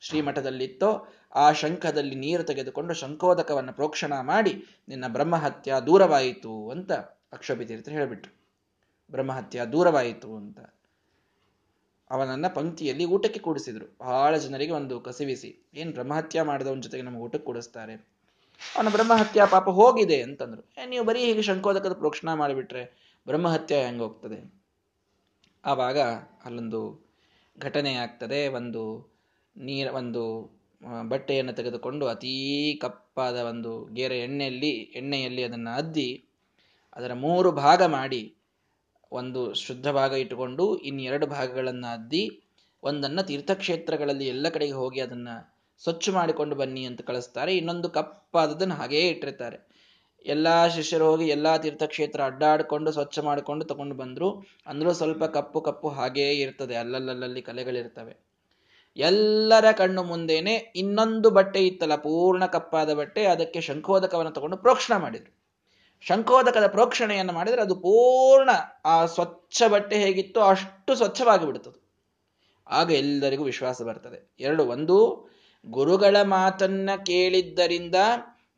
ಶ್ರೀಮಠದಲ್ಲಿತ್ತೋ 0.00 1.08
ಆ 1.34 1.52
ಶಂಖದಲ್ಲಿ 1.52 2.14
ನೀರು 2.14 2.42
ತೆಗೆದುಕೊಂಡು 2.42 2.94
ಶಂಖೋದಕವನ್ನು 2.94 3.72
ಪ್ರೋಕ್ಷಣ 3.72 4.12
ಮಾಡಿ 4.20 4.64
ನಿನ್ನ 4.88 5.04
ಬ್ರಹ್ಮಹತ್ಯ 5.08 5.74
ದೂರವಾಯಿತು 5.86 6.70
ಅಂತ 6.70 6.92
ಅಕ್ಷಭಿತೀರ್ಥ 7.32 7.88
ಹೇಳಿಬಿಟ್ರು. 7.88 8.32
ಬ್ರಹ್ಮಹತ್ಯ 9.10 9.64
ದೂರವಾಯಿತು 9.72 10.36
ಅಂತ. 10.36 10.58
ಅವನನ್ನ 12.12 12.46
ಪಂಕ್ತಿಯಲ್ಲಿ 12.56 13.04
ಊಟಕ್ಕೆ 13.14 13.40
ಕೂಡಿಸಿದ್ರು. 13.40 13.86
ಬಹಳ 14.00 14.32
ಜನರಿಗೆ 14.36 14.72
ಒಂದು 14.72 14.94
ಕಸಿವಿಸಿ 15.00 15.50
ಏನ್ 15.74 15.92
ಬ್ರಹ್ಮಹತ್ಯ 15.92 16.42
ಮಾಡಿದವನ 16.42 16.80
ಜೊತೆಗೆ 16.80 17.02
ನಮ್ಗೆ 17.02 17.22
ಊಟಕ್ಕೆ 17.26 17.46
ಕೂಡಿಸ್ತಾರೆ? 17.46 17.94
ಅವನ 18.60 18.88
ಬ್ರಹ್ಮಹತ್ಯ 18.88 19.46
ಪಾಪ 19.46 19.68
ಹೋಗಿದೆ 19.70 20.18
ಅಂತಂದ್ರು. 20.22 20.62
ನೀವು 20.86 21.04
ಬರೀ 21.04 21.20
ಹೀಗೆ 21.24 21.42
ಶಂಕೋದಕದ 21.42 21.92
ಪ್ರೋಕ್ಷಣ 21.92 22.34
ಮಾಡಿಬಿಟ್ರೆ 22.34 22.82
ಬ್ರಹ್ಮಹತ್ಯ 23.26 23.76
ಹೆಂಗೋಗ್ತದೆ 23.84 24.38
ಆವಾಗ 25.64 25.98
ಅಲ್ಲೊಂದು 26.44 26.82
ಘಟನೆ 27.58 27.92
ಆಗ್ತದೆ. 27.94 28.40
ಒಂದು 28.58 28.82
ನೀರ, 29.56 29.88
ಒಂದು 29.94 30.22
ಬಟ್ಟೆಯನ್ನು 31.08 31.52
ತೆಗೆದುಕೊಂಡು 31.52 32.04
ಅತೀ 32.06 32.34
ಕಪ್ಪಾದ 32.74 33.36
ಒಂದು 33.50 33.72
ಗೇರೆ 33.94 34.16
ಎಣ್ಣೆಯಲ್ಲಿ 34.18 34.70
ಎಣ್ಣೆಯಲ್ಲಿ 35.00 35.42
ಅದನ್ನು 35.44 35.72
ಅದ್ದಿ 35.76 36.08
ಅದರ 36.96 37.12
ಮೂರು 37.24 37.50
ಭಾಗ 37.64 37.82
ಮಾಡಿ 37.82 38.22
ಒಂದು 39.12 39.54
ಶುದ್ಧ 39.54 39.88
ಭಾಗ 39.88 40.12
ಇಟ್ಟುಕೊಂಡು 40.12 40.76
ಇನ್ನೆರಡು 40.76 41.26
ಭಾಗಗಳನ್ನು 41.26 41.92
ಅದ್ದಿ 41.92 42.40
ಒಂದನ್ನು 42.82 43.22
ತೀರ್ಥಕ್ಷೇತ್ರಗಳಲ್ಲಿ 43.22 44.26
ಎಲ್ಲ 44.26 44.48
ಕಡೆಗೆ 44.48 44.72
ಹೋಗಿ 44.72 45.00
ಅದನ್ನು 45.00 45.52
ಸ್ವಚ್ಛ 45.82 46.08
ಮಾಡಿಕೊಂಡು 46.08 46.56
ಬನ್ನಿ 46.56 46.84
ಅಂತ 46.84 47.02
ಕಳಿಸ್ತಾರೆ. 47.02 47.56
ಇನ್ನೊಂದು 47.56 47.90
ಕಪ್ಪಾದದನ್ನು 47.90 48.74
ಹಾಗೇ 48.74 49.00
ಇಟ್ಟಿರ್ತಾರೆ. 49.00 49.72
ಎಲ್ಲ 50.26 50.66
ಶಿಷ್ಯರು 50.66 51.04
ಹೋಗಿ 51.04 51.28
ಎಲ್ಲ 51.28 51.56
ತೀರ್ಥಕ್ಷೇತ್ರ 51.56 52.22
ಅಡ್ಡಾಡಿಕೊಂಡು 52.22 52.92
ಸ್ವಚ್ಛ 52.92 53.18
ಮಾಡಿಕೊಂಡು 53.18 53.64
ತಗೊಂಡು 53.64 53.94
ಬಂದರು. 53.94 54.46
ಅಂದರೂ 54.66 54.92
ಸ್ವಲ್ಪ 54.92 55.24
ಕಪ್ಪು 55.24 55.60
ಕಪ್ಪು 55.60 55.88
ಹಾಗೇ 55.88 56.30
ಇರ್ತದೆ. 56.30 56.76
ಅಲ್ಲಲ್ಲಲ್ಲಿ 56.76 57.42
ಕಲೆಗಳಿರ್ತವೆ. 57.42 58.32
ಎಲ್ಲರ 58.96 59.72
ಕಣ್ಣು 59.72 60.02
ಮುಂದೇನೆ 60.02 60.54
ಇನ್ನೊಂದು 60.54 61.30
ಬಟ್ಟೆ 61.30 61.66
ಇತ್ತಲ್ಲ, 61.66 61.96
ಪೂರ್ಣ 61.96 62.46
ಕಪ್ಪಾದ 62.46 62.94
ಬಟ್ಟೆ, 62.94 63.24
ಅದಕ್ಕೆ 63.24 63.60
ಶಂಖೋದಕವನ್ನು 63.60 64.32
ತಗೊಂಡು 64.32 64.56
ಪ್ರೋಕ್ಷಣ 64.56 64.96
ಮಾಡಿದ್ರು. 64.96 65.41
ಶಂಖೋದಕದ 66.08 66.66
ಪ್ರೋಕ್ಷಣೆಯನ್ನು 66.66 67.32
ಮಾಡಿದರೆ 67.32 67.62
ಅದು 67.62 67.74
ಪೂರ್ಣ 67.74 68.50
ಆ 68.84 69.06
ಸ್ವಚ್ಛ 69.06 69.62
ಬಟ್ಟೆ 69.62 69.96
ಹೇಗಿತ್ತು 69.96 70.40
ಅಷ್ಟು 70.40 70.94
ಸ್ವಚ್ಛವಾಗಿ 70.94 71.46
ಬಿಡುತ್ತದೆ 71.46 71.82
ಆಗ 72.70 72.90
ಎಲ್ಲರಿಗೂ 72.90 73.44
ವಿಶ್ವಾಸ 73.44 73.82
ಬರ್ತದೆ. 73.82 74.34
ಎರಡು, 74.40 74.64
ಒಂದು, 74.64 75.28
ಗುರುಗಳ 75.66 76.16
ಮಾತನ್ನ 76.22 76.90
ಕೇಳಿದ್ದರಿಂದ 77.06 77.94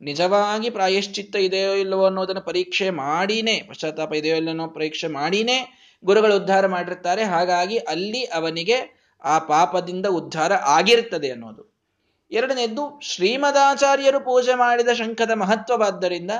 ನಿಜವಾಗಿ 0.01 0.69
ಪ್ರಾಯಶ್ಚಿತ್ತ 0.69 1.35
ಇದೆಯೋ 1.35 1.73
ಇಲ್ಲವೋ 1.73 2.05
ಅನ್ನೋದನ್ನು 2.05 2.41
ಪರೀಕ್ಷೆ 2.41 2.89
ಮಾಡಿನೇ, 2.89 3.61
ಪಶ್ಚಾತ್ತಾಪ 3.69 4.13
ಇದೆಯೋ 4.13 4.35
ಇಲ್ಲವೋ 4.35 4.67
ಪರೀಕ್ಷೆ 4.67 5.07
ಮಾಡಿನೇ 5.07 5.73
ಗುರುಗಳು 6.05 6.35
ಉದ್ಧಾರ 6.35 6.67
ಮಾಡಿರ್ತಾರೆ. 6.67 7.23
ಹಾಗಾಗಿ 7.23 7.77
ಅಲ್ಲಿ 7.77 8.23
ಅವನಿಗೆ 8.23 9.05
ಆ 9.23 9.39
ಪಾಪದಿಂದ 9.39 10.05
ಉದ್ಧಾರ 10.05 10.53
ಆಗಿರ್ತದೆ 10.53 11.31
ಅನ್ನೋದು. 11.31 11.75
ಎರಡನೇದ್ದು, 12.31 12.99
ಶ್ರೀಮದಾಚಾರ್ಯರು 13.03 14.19
ಪೂಜೆ 14.19 14.53
ಮಾಡಿದ 14.53 14.87
ಶಂಖದ 14.87 15.31
ಮಹತ್ವವಾದ್ದರಿಂದ 15.31 16.31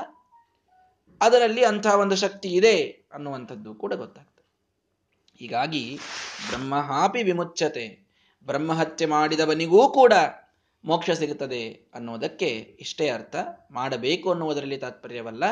ಅದರಲ್ಲಿ 1.22 1.64
ಅಂತಹ 1.64 1.94
ಒಂದು 1.94 2.16
ಶಕ್ತಿ 2.16 2.48
ಇದೆ 2.48 2.82
ಅನ್ನುವಂಥದ್ದು 3.12 3.74
ಕೂಡ 3.74 3.94
ಗೊತ್ತಾಗ್ತದೆ. 3.94 4.36
ಹೀಗಾಗಿ 5.36 5.98
ಬ್ರಹ್ಮಹಾಪಿ 6.50 7.22
ವಿಮುಚ್ಚತೆ 7.22 8.06
ಬ್ರಹ್ಮಹತ್ಯೆ 8.44 9.06
ಮಾಡಿದವನಿಗೂ 9.06 9.88
ಕೂಡ 9.88 10.12
ಮೋಕ್ಷ 10.84 11.10
ಸಿಗುತ್ತದೆ 11.10 11.80
ಅನ್ನೋದಕ್ಕೆ 11.94 12.48
ಇಷ್ಟೇ 12.80 13.08
ಅರ್ಥ. 13.08 13.36
ಮಾಡಬೇಕು 13.70 14.30
ಅನ್ನುವುದರಲ್ಲಿ 14.30 14.76
ತಾತ್ಪರ್ಯವಲ್ಲ. 14.76 15.44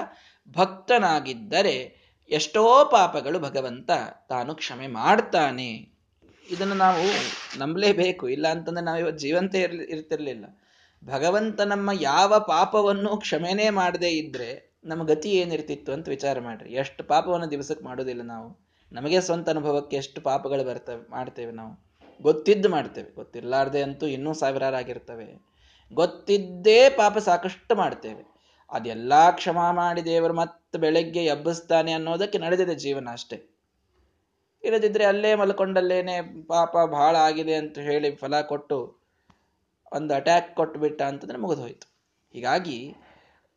ಭಕ್ತನಾಗಿದ್ದರೆ 0.51 1.97
ಎಷ್ಟೋ 2.29 2.85
ಪಾಪಗಳು 2.85 3.39
ಭಗವಂತ 3.39 3.91
ತಾನು 4.29 4.55
ಕ್ಷಮೆ 4.55 4.87
ಮಾಡ್ತಾನೆ. 4.87 5.89
ಇದನ್ನು 6.51 6.75
ನಾವು 6.75 7.05
ನಂಬಲೇಬೇಕು. 7.59 8.29
ಇಲ್ಲ 8.29 8.49
ಅಂತಂದ್ರೆ 8.49 8.85
ನಾವು 8.85 8.99
ಇವತ್ತು 8.99 9.19
ಜೀವಂತ 9.19 9.55
ಇರ್ಲಿ, 9.55 9.85
ಇರ್ತಿರ್ಲಿಲ್ಲ. 9.85 10.61
ಭಗವಂತ 11.05 11.61
ನಮ್ಮ 11.61 11.91
ಯಾವ 12.01 12.41
ಪಾಪವನ್ನು 12.41 13.17
ಕ್ಷಮೆನೇ 13.17 13.71
ಮಾಡದೇ 13.71 14.09
ಇದ್ರೆ 14.09 14.74
ನಮ್ಮ 14.85 15.07
ಗತಿ 15.07 15.31
ಏನಿರ್ತಿತ್ತು 15.31 15.93
ಅಂತ 15.93 16.09
ವಿಚಾರ 16.09 16.41
ಮಾಡ್ರಿ. 16.41 16.73
ಎಷ್ಟು 16.75 17.05
ಪಾಪವನ್ನು 17.05 17.51
ದಿವಸಕ್ಕೆ 17.51 17.85
ಮಾಡೋದಿಲ್ಲ 17.85 18.23
ನಾವು. 18.23 18.49
ನಮಗೆ 18.93 19.21
ಸ್ವಂತ 19.21 19.49
ಅನುಭವಕ್ಕೆ 19.49 19.97
ಎಷ್ಟು 19.97 20.21
ಪಾಪಗಳು 20.21 20.65
ಬರ್ತವೆ 20.65 21.11
ಮಾಡ್ತೇವೆ 21.11 21.53
ನಾವು. 21.53 21.73
ಗೊತ್ತಿದ್ದು 22.23 22.69
ಮಾಡ್ತೇವೆ. 22.69 23.11
ಗೊತ್ತಿರಲಾರ್ದೆ 23.15 23.83
ಅಂತೂ 23.83 24.07
ಇನ್ನೂ 24.07 24.33
ಸಾವಿರಾರು 24.33 24.77
ಆಗಿರ್ತವೆ. 24.77 25.29
ಗೊತ್ತಿದ್ದೇ 25.93 26.89
ಪಾಪ 26.91 27.19
ಸಾಕಷ್ಟು 27.19 27.75
ಮಾಡ್ತೇವೆ. 27.77 28.23
ಅದೆಲ್ಲ 28.73 29.31
ಕ್ಷಮ 29.31 29.59
ಮಾಡಿ 29.73 30.05
ದೇವರು 30.05 30.35
ಮತ್ತೆ 30.35 30.79
ಬೆಳಗ್ಗೆ 30.79 31.25
ಎಬ್ಬಿಸ್ತಾನೆ 31.25 31.93
ಅನ್ನೋದಕ್ಕೆ 31.93 32.39
ನಡೆದಿದೆ 32.39 32.75
ಜೀವನ 32.75 33.09
ಅಷ್ಟೇ. 33.13 33.39
ಇಲ್ಲದಿದ್ರೆ 34.65 35.05
ಅಲ್ಲೇ 35.05 35.35
ಮಲ್ಕೊಂಡಲ್ಲೇನೆ 35.35 36.45
ಪಾಪ 36.47 36.77
ಬಹಳ 36.91 37.17
ಆಗಿದೆ 37.17 37.55
ಅಂತ 37.55 37.79
ಹೇಳಿ 37.79 38.17
ಫಲ 38.17 38.41
ಕೊಟ್ಟು 38.41 38.79
ಒಂದು 39.93 40.15
ಅಟ್ಯಾಕ್ 40.15 40.57
ಕೊಟ್ಟು 40.57 40.81
ಬಿಟ್ಟ 40.81 41.03
ಅಂತಂದ್ರೆ 41.03 41.39
ಮುಗಿದು 41.39 41.63
ಹೋಯ್ತು 41.63 41.87
ಹೀಗಾಗಿ 42.35 42.97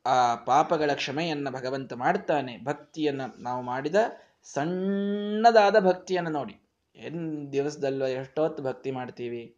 ಆ 0.08 0.36
ಪಾಪಗಳ 0.36 0.94
ಕ್ಷಮೆಯನ್ನು 0.94 1.52
ಭಗವಂತ 1.52 1.94
ಮಾಡ್ತಾನೆ. 1.94 2.64
ಭಕ್ತಿಯನ್ನು 2.64 3.42
ನಾವು 3.42 3.62
ಮಾಡಿದ 3.62 3.96
ಸಣ್ಣದಾದ 4.44 5.80
ಭಕ್ತಿಯನ್ನು 5.80 6.32
ನೋಡಿ. 6.32 6.56
ಏನು 6.96 7.52
ದಿವಸದಲ್ಲ 7.52 8.06
ಎಷ್ಟೊತ್ತು 8.06 8.64
ಭಕ್ತಿ 8.64 8.92
ಮಾಡ್ತೀವಿ? 8.92 9.56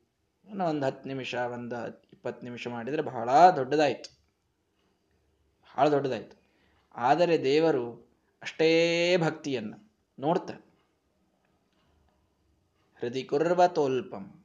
ಒಂದು 0.48 0.86
ಹತ್ತು 0.86 1.08
ನಿಮಿಷ, 1.08 1.36
ಒಂದು 1.36 1.88
ಇಪ್ಪತ್ತು 2.14 2.44
ನಿಮಿಷ 2.44 2.68
ಮಾಡಿದರೆ 2.68 3.02
ಬಹಳ 3.02 3.30
ದೊಡ್ಡದಾಯಿತು. 3.56 4.10
ಬಹಳ 5.70 5.90
ದೊಡ್ಡದಾಯಿತು. 5.90 6.36
ಆದರೆ 6.96 7.44
ದೇವರು 7.44 7.86
ಅಷ್ಟೇ 8.42 8.72
ಭಕ್ತಿಯನ್ನು 9.18 9.78
ನೋಡ್ತಾರೆ. 10.20 10.62
ಹೃದಯ 13.02 13.24
ಕುರ್ವತೋಲ್ಪಂ 13.24 14.39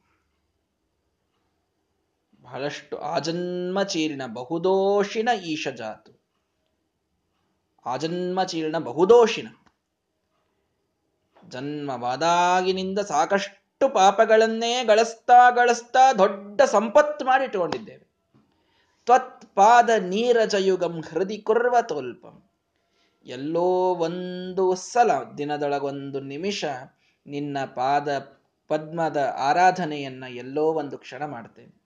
ಬಹಳಷ್ಟು 2.55 2.97
ಆಜನ್ಮ 2.97 3.83
ಚೀರ್ಣ 3.83 4.23
ಬಹುದೋಷಿನ 4.27 5.29
ಈಶ 5.45 5.69
ಜಾತು 5.69 6.13
ಆಜನ್ಮ 7.87 8.45
ಚೀರ್ಣ 8.45 8.79
ಬಹುದೋಷಿನ. 8.79 9.49
ಜನ್ಮವಾದಾಗಿನಿಂದ 11.49 12.99
ಸಾಕಷ್ಟು 12.99 13.89
ಪಾಪಗಳನ್ನೇ 13.89 14.85
ಗಳಿಸ್ತಾ 14.85 15.51
ಗಳಿಸ್ತಾ 15.51 16.13
ದೊಡ್ಡ 16.13 16.63
ಸಂಪತ್ತು 16.63 17.25
ಮಾಡಿ 17.25 17.45
ಇಟ್ಟುಕೊಂಡಿದ್ದೇವೆ 17.45 18.07
ತ್ವತ್ಪಾದ 19.07 19.91
ನೀರಜಯುಗಂ 19.99 21.01
ಹೃದಿ 21.01 21.39
ಕುರ್ವತೋಲ್ಪಂ 21.39 22.37
ಎಲ್ಲೋ 23.27 23.69
ಒಂದು 23.95 24.75
ಸಲ, 24.75 25.11
ದಿನದೊಳಗೊಂದು 25.39 26.21
ನಿಮಿಷ 26.21 26.65
ನಿನ್ನ 27.27 27.57
ಪಾದ 27.75 28.09
ಪದ್ಮದ 28.69 29.17
ಆರಾಧನೆಯನ್ನ 29.39 30.25
ಎಲ್ಲೋ 30.29 30.73
ಒಂದು 30.73 30.99
ಕ್ಷಣ 30.99 31.25
ಮಾಡ್ತೇನೆ. 31.25 31.84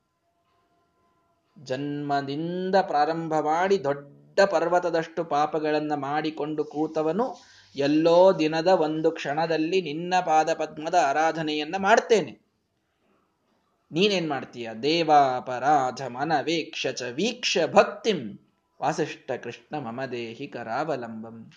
ಜನ್ಮದಿಂದ 1.64 2.74
ಪ್ರಾರಂಭ 2.76 3.34
ಮಾಡಿ 3.40 3.84
ದೊಡ್ಡ 3.84 4.40
ಪರ್ವತದಷ್ಟು 4.40 5.24
ಪಾಪಗಳನ್ನು 5.24 5.96
ಮಾಡಿಕೊಂಡು 5.96 6.64
ಕೂತವನು 6.64 7.42
ಎಲ್ಲೋ 7.76 8.38
ದಿನದ 8.38 8.66
ಒಂದು 8.66 9.10
ಕ್ಷಣದಲ್ಲಿ 9.10 9.82
ನಿನ್ನ 9.82 10.14
ಪಾದ 10.26 10.54
ಪದ್ಮದ 10.54 10.94
ಆರಾಧನೆಯನ್ನ 10.94 11.74
ಮಾಡ್ತೇನೆ. 11.78 12.48
ನೀನೇನ್ 13.92 14.28
ಮಾಡ್ತೀಯ? 14.28 14.70
ದೇವಾಪರಾಧ 14.82 16.02
ಮನವೇಕ್ಷ 16.06 16.86
ಚ 16.86 17.02
ವೀಕ್ಷ 17.02 17.58
ಭಕ್ತಿಂ 17.72 18.38
ವಾಸಿಷ್ಠ 18.82 19.30
ಕೃಷ್ಣ 19.30 19.78
ಮಮದೇಹಿ 19.78 20.46
ಕರಾವಲಂಬಂ. 20.46 21.52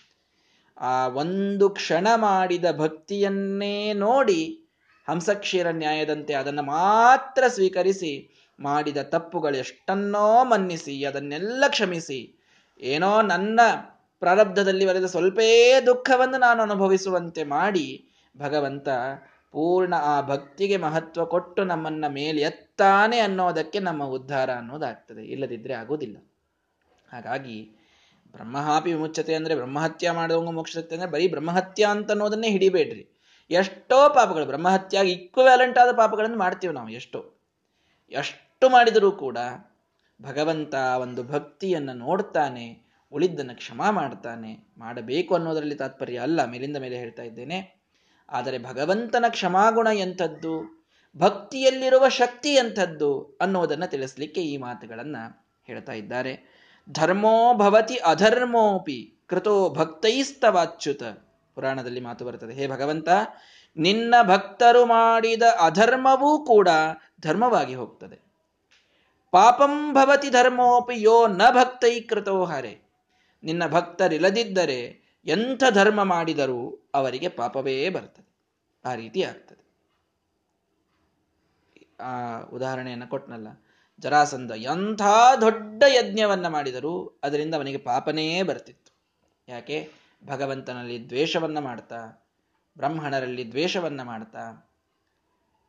ಆ 0.78 1.08
ಒಂದು 1.08 1.70
ಕ್ಷಣ 1.70 2.08
ಮಾಡಿದ 2.16 2.64
ಭಕ್ತಿಯನ್ನೇ 2.76 3.92
ನೋಡಿ 3.92 4.58
ಹಂಸಕ್ಷೀರ 5.08 5.70
ನ್ಯಾಯದಂತೆ 5.70 6.34
ಅದನ್ನು 6.34 6.62
ಮಾತ್ರ 6.62 7.44
ಸ್ವೀಕರಿಸಿ 7.48 8.41
ಮಾಡಿದ 8.62 8.96
ತಪ್ಪುಗಳು 9.02 9.56
ಎಷ್ಟನ್ನೋ 9.56 10.44
ಮನ್ನಿಸಿ, 10.44 11.04
ಅದನ್ನೆಲ್ಲ 11.04 11.64
ಕ್ಷಮಿಸಿ. 11.68 12.38
ಏನೋ 12.80 13.22
ನನ್ನ 13.22 13.60
ಪ್ರಾರಬ್ಧದಲ್ಲಿ 14.18 14.86
ಬರೆದ 14.86 15.04
ಸ್ವಲ್ಪೇ 15.04 15.80
ದುಃಖವನ್ನು 15.86 16.38
ನಾನು 16.38 16.62
ಅನುಭವಿಸುವಂತೆ 16.62 17.44
ಮಾಡಿ, 17.44 18.04
ಭಗವಂತ 18.38 18.88
ಪೂರ್ಣ 19.52 19.94
ಆ 19.94 20.20
ಭಕ್ತಿಗೆ 20.20 20.76
ಮಹತ್ವ 20.76 21.24
ಕೊಟ್ಟು 21.24 21.64
ನಮ್ಮನ್ನ 21.64 22.04
ಮೇಲೆ 22.08 22.40
ಎತ್ತಾನೆ 22.40 23.18
ಅನ್ನೋದಕ್ಕೆ 23.18 23.78
ನಮ್ಮ 23.78 24.04
ಉದ್ಧಾರ 24.04 24.50
ಅನ್ನೋದಾಗ್ತದೆ. 24.50 25.24
ಇಲ್ಲದಿದ್ರೆ 25.24 25.74
ಆಗೋದಿಲ್ಲ 25.74 26.16
ಹಾಗಾಗಿ 27.12 27.70
ಬ್ರಹ್ಮಹಾಪಿ 28.32 28.92
ವಿಮುಚ್ಚತೆ 28.92 29.34
ಅಂದ್ರೆ 29.34 29.54
ಬ್ರಹ್ಮಹತ್ಯ 29.54 30.10
ಮಾಡುವಂಗ 30.10 30.50
ಮುಕ್ಷತೆ 30.50 30.94
ಅಂದ್ರೆ 30.94 31.10
ಬರೀ 31.10 31.28
ಬ್ರಹ್ಮಹತ್ಯ 31.28 31.84
ಅಂತ 31.84 32.10
ಅನ್ನೋದನ್ನೇ 32.10 32.48
ಹಿಡಿಬೇಡ್ರಿ. 32.48 33.08
ಎಷ್ಟೋ 33.50 34.08
ಪಾಪಗಳು 34.08 34.46
ಬ್ರಹ್ಮಹತ್ಯಾಗಿ 34.46 35.12
ಇಕ್ವಲೆಂಟ್ 35.12 35.78
ಆದ 35.78 35.96
ಪಾಪಗಳನ್ನು 35.96 36.38
ಮಾಡ್ತೀವಿ 36.38 36.74
ನಾವು 36.74 36.88
ಎಷ್ಟೋ. 36.88 37.24
ಎಷ್ಟು 38.10 38.51
ಮಾಡಿದರೂ 38.68 39.12
ಕೂಡ 39.12 39.38
ಭಗವಂತ 40.22 40.74
ಒಂದು 40.74 41.24
ಭಕ್ತಿಯನ್ನು 41.24 41.92
ನೋಡ್ತಾನೆ, 41.92 42.82
ಉಳಿದ್ದನ್ನು 43.12 43.56
ಕ್ಷಮಾ 43.56 43.90
ಮಾಡ್ತಾನೆ. 43.90 44.74
ಮಾಡಬೇಕು 44.78 45.34
ಅನ್ನೋದರಲ್ಲಿ 45.34 45.74
ತಾತ್ಪರ್ಯ 45.74 46.18
ಅಲ್ಲ, 46.18 46.44
ಮೇಲಿಂದ 46.44 46.76
ಮೇಲೆ 46.76 46.96
ಹೇಳ್ತಾ 46.96 47.22
ಇದ್ದೇನೆ. 47.22 47.82
ಆದರೆ 48.28 48.58
ಭಗವಂತನ 48.58 49.24
ಕ್ಷಮಾಗುಣ 49.28 49.86
ಎಂಥದ್ದು, 49.86 50.82
ಭಕ್ತಿಯಲ್ಲಿರುವ 51.18 52.08
ಶಕ್ತಿ 52.08 52.54
ಎಂಥದ್ದು 52.54 53.38
ಅನ್ನೋದನ್ನು 53.40 53.90
ತಿಳಿಸ್ಲಿಕ್ಕೆ 53.90 54.42
ಈ 54.42 54.56
ಮಾತುಗಳನ್ನು 54.56 55.50
ಹೇಳ್ತಾ 55.66 55.92
ಇದ್ದಾರೆ. 55.92 56.62
ಧರ್ಮೋ 56.92 57.54
ಭವತಿ 57.54 57.96
ಅಧರ್ಮೋಪಿ 57.96 59.24
ಕೃತೋ 59.28 59.70
ಭಕ್ತೈಸ್ತವಾಚ್ಯುತ. 59.70 61.02
ಪುರಾಣದಲ್ಲಿ 61.54 62.00
ಮಾತು 62.00 62.24
ಬರ್ತದೆ, 62.24 62.54
ಹೇ 62.54 62.66
ಭಗವಂತ, 62.66 63.08
ನಿನ್ನ 63.76 64.14
ಭಕ್ತರು 64.22 64.86
ಮಾಡಿದ 64.86 65.42
ಅಧರ್ಮವೂ 65.42 66.44
ಕೂಡ 66.44 66.68
ಧರ್ಮವಾಗಿ 67.20 67.74
ಹೋಗ್ತದೆ. 67.74 68.21
ಪಾಪಂ 69.32 69.94
ಭವತಿ 69.94 70.30
ಧರ್ಮೋಪಿ 70.30 71.00
ಯೋ 71.00 71.26
ನ 71.26 71.42
ಭಕ್ತೈ 71.50 72.00
ಕೃತೋ 72.00 72.44
ಹರೆ. 72.44 72.82
ನಿನ್ನ 73.42 73.66
ಭಕ್ತರಿಲ್ಲದಿದ್ದರೆ 73.66 75.02
ಎಂಥ 75.24 75.62
ಧರ್ಮ 75.70 76.02
ಮಾಡಿದರೂ 76.02 76.90
ಅವರಿಗೆ 76.94 77.28
ಪಾಪವೇ 77.28 77.88
ಬರ್ತದೆ. 77.88 78.32
ಆ 78.84 78.94
ರೀತಿ 78.94 79.22
ಆಗ್ತದೆ. 79.22 79.62
ಆ 82.00 82.40
ಉದಾಹರಣೆಯನ್ನು 82.40 83.06
ಕೊಟ್ಟನಲ್ಲ 83.06 83.48
ಜರಾಸಂಧ, 83.98 84.50
ಎಂಥ 84.56 85.02
ದೊಡ್ಡ 85.40 85.82
ಯಜ್ಞವನ್ನ 85.88 86.48
ಮಾಡಿದರೂ 86.48 87.20
ಅದರಿಂದ 87.22 87.54
ಅವನಿಗೆ 87.54 87.78
ಪಾಪನೇ 87.78 88.42
ಬರ್ತಿತ್ತು. 88.42 88.96
ಯಾಕೆ? 89.48 89.90
ಭಗವಂತನಲ್ಲಿ 90.26 91.06
ದ್ವೇಷವನ್ನ 91.06 91.58
ಮಾಡ್ತಾ, 91.58 92.26
ಬ್ರಾಹ್ಮಣರಲ್ಲಿ 92.76 93.48
ದ್ವೇಷವನ್ನ 93.48 94.02
ಮಾಡ್ತಾ, 94.02 94.72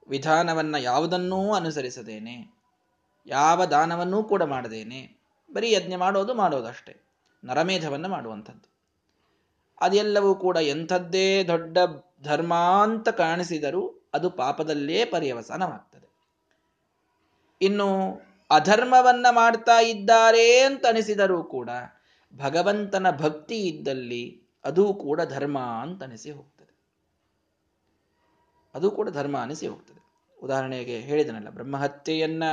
ವಿಧಾನವನ್ನ 0.07 0.75
ಯಾವುದನ್ನೂ 0.75 1.53
ಅನುಸರಿಸದೇನೆ. 1.53 2.62
ಯಾವ 3.25 3.65
ದಾನವನ್ನೂ 3.65 4.23
ಕೂಡ 4.23 4.43
ಮಾಡದೇನೆ. 4.43 5.17
ಬರೀ 5.53 5.71
ಯಜ್ಞ 5.71 5.95
ಮಾಡೋದು 5.95 6.33
ಮಾಡೋದಷ್ಟೇ. 6.33 7.01
ನರಮೇಧವನ್ನು 7.43 8.09
ಮಾಡುವಂಥದ್ದು. 8.09 8.73
ಅದೆಲ್ಲವೂ 9.81 10.35
ಕೂಡ 10.35 10.57
ಎಂಥದ್ದೇ 10.57 11.43
ದೊಡ್ಡ 11.43 11.77
ಧರ್ಮ 12.23 12.53
ಅಂತ 12.53 13.09
ಕಾಣಿಸಿದರೂ 13.09 14.09
ಅದು 14.13 14.29
ಪಾಪದಲ್ಲೇ 14.29 15.05
ಪರ್ಯವಸಾನವಾಗ್ತದೆ. 15.05 16.13
ಇನ್ನು 17.61 18.21
ಅಧರ್ಮವನ್ನ 18.51 19.27
ಮಾಡ್ತಾ 19.31 19.81
ಇದ್ದಾರೆ 19.81 20.59
ಅಂತ 20.59 20.85
ಅನಿಸಿದರೂ 20.85 21.43
ಕೂಡ 21.43 21.69
ಭಗವಂತನ 22.35 23.09
ಭಕ್ತಿ 23.09 23.57
ಇದ್ದಲ್ಲಿ 23.65 24.43
ಅದು 24.63 24.93
ಕೂಡ 24.93 25.21
ಧರ್ಮ 25.21 25.59
ಅಂತ 25.59 26.03
ಅನಿಸಿ 26.03 26.31
ಹೋಗ್ತದೆ. 26.31 26.77
ಅದು 28.75 28.91
ಕೂಡ 28.91 29.09
ಧರ್ಮ 29.09 29.37
ಅನಿಸಿ 29.37 29.67
ಹೋಗ್ತದೆ. 29.67 30.03
ಉದಾಹರಣೆಗೆ 30.43 30.99
ಹೇಳಿದನಲ್ಲ, 30.99 31.49
ಬ್ರಹ್ಮಹತ್ಯೆಯನ್ನ 31.49 32.43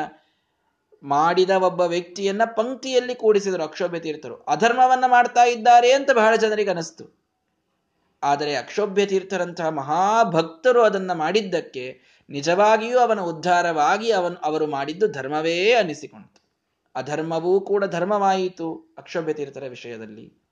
ಮಾಡಿದ 1.02 1.50
ಒಬ್ಬ 1.50 1.80
ವ್ಯಕ್ತಿಯನ್ನ 1.80 2.42
ಪಂಕ್ತಿಯಲ್ಲಿ 2.44 3.14
ಕೂಡಿಸಿದರು, 3.14 3.62
ಅಕ್ಷೋಭ್ಯ 3.62 4.00
ತೀರ್ಥರು. 4.00 4.36
ಅಧರ್ಮವನ್ನ 4.36 5.04
ಮಾಡ್ತಾ 5.06 5.44
ಇದ್ದಾರೆ 5.44 5.92
ಅಂತ 5.92 6.10
ಬಹಳ 6.10 6.36
ಜನರಿಗೆ 6.36 6.70
ಅನಿಸ್ತು. 6.70 7.20
ಆದರೆ 8.22 8.56
ಅಕ್ಷೋಭ್ಯ 8.56 9.06
ತೀರ್ಥರಂತಹ 9.06 9.68
ಮಹಾಭಕ್ತರು 9.68 10.82
ಅದನ್ನ 10.82 11.12
ಮಾಡಿದ್ದಕ್ಕೆ 11.12 12.00
ನಿಜವಾಗಿಯೂ 12.30 12.98
ಅವನ 12.98 13.20
ಉದ್ಧಾರವಾಗಿ 13.20 14.10
ಅವನು, 14.12 14.36
ಅವರು 14.36 14.66
ಮಾಡಿದ್ದು 14.66 15.08
ಧರ್ಮವೇ 15.08 15.72
ಅನಿಸಿಕೊಂಡಿತು 15.72 16.40
ಅಧರ್ಮವೂ 16.94 17.60
ಕೂಡ 17.60 17.84
ಧರ್ಮವಾಯಿತು 17.84 18.94
ಅಕ್ಷೋಭ್ಯ 18.98 19.32
ತೀರ್ಥರ 19.32 19.64
ವಿಷಯದಲ್ಲಿ. 19.68 20.42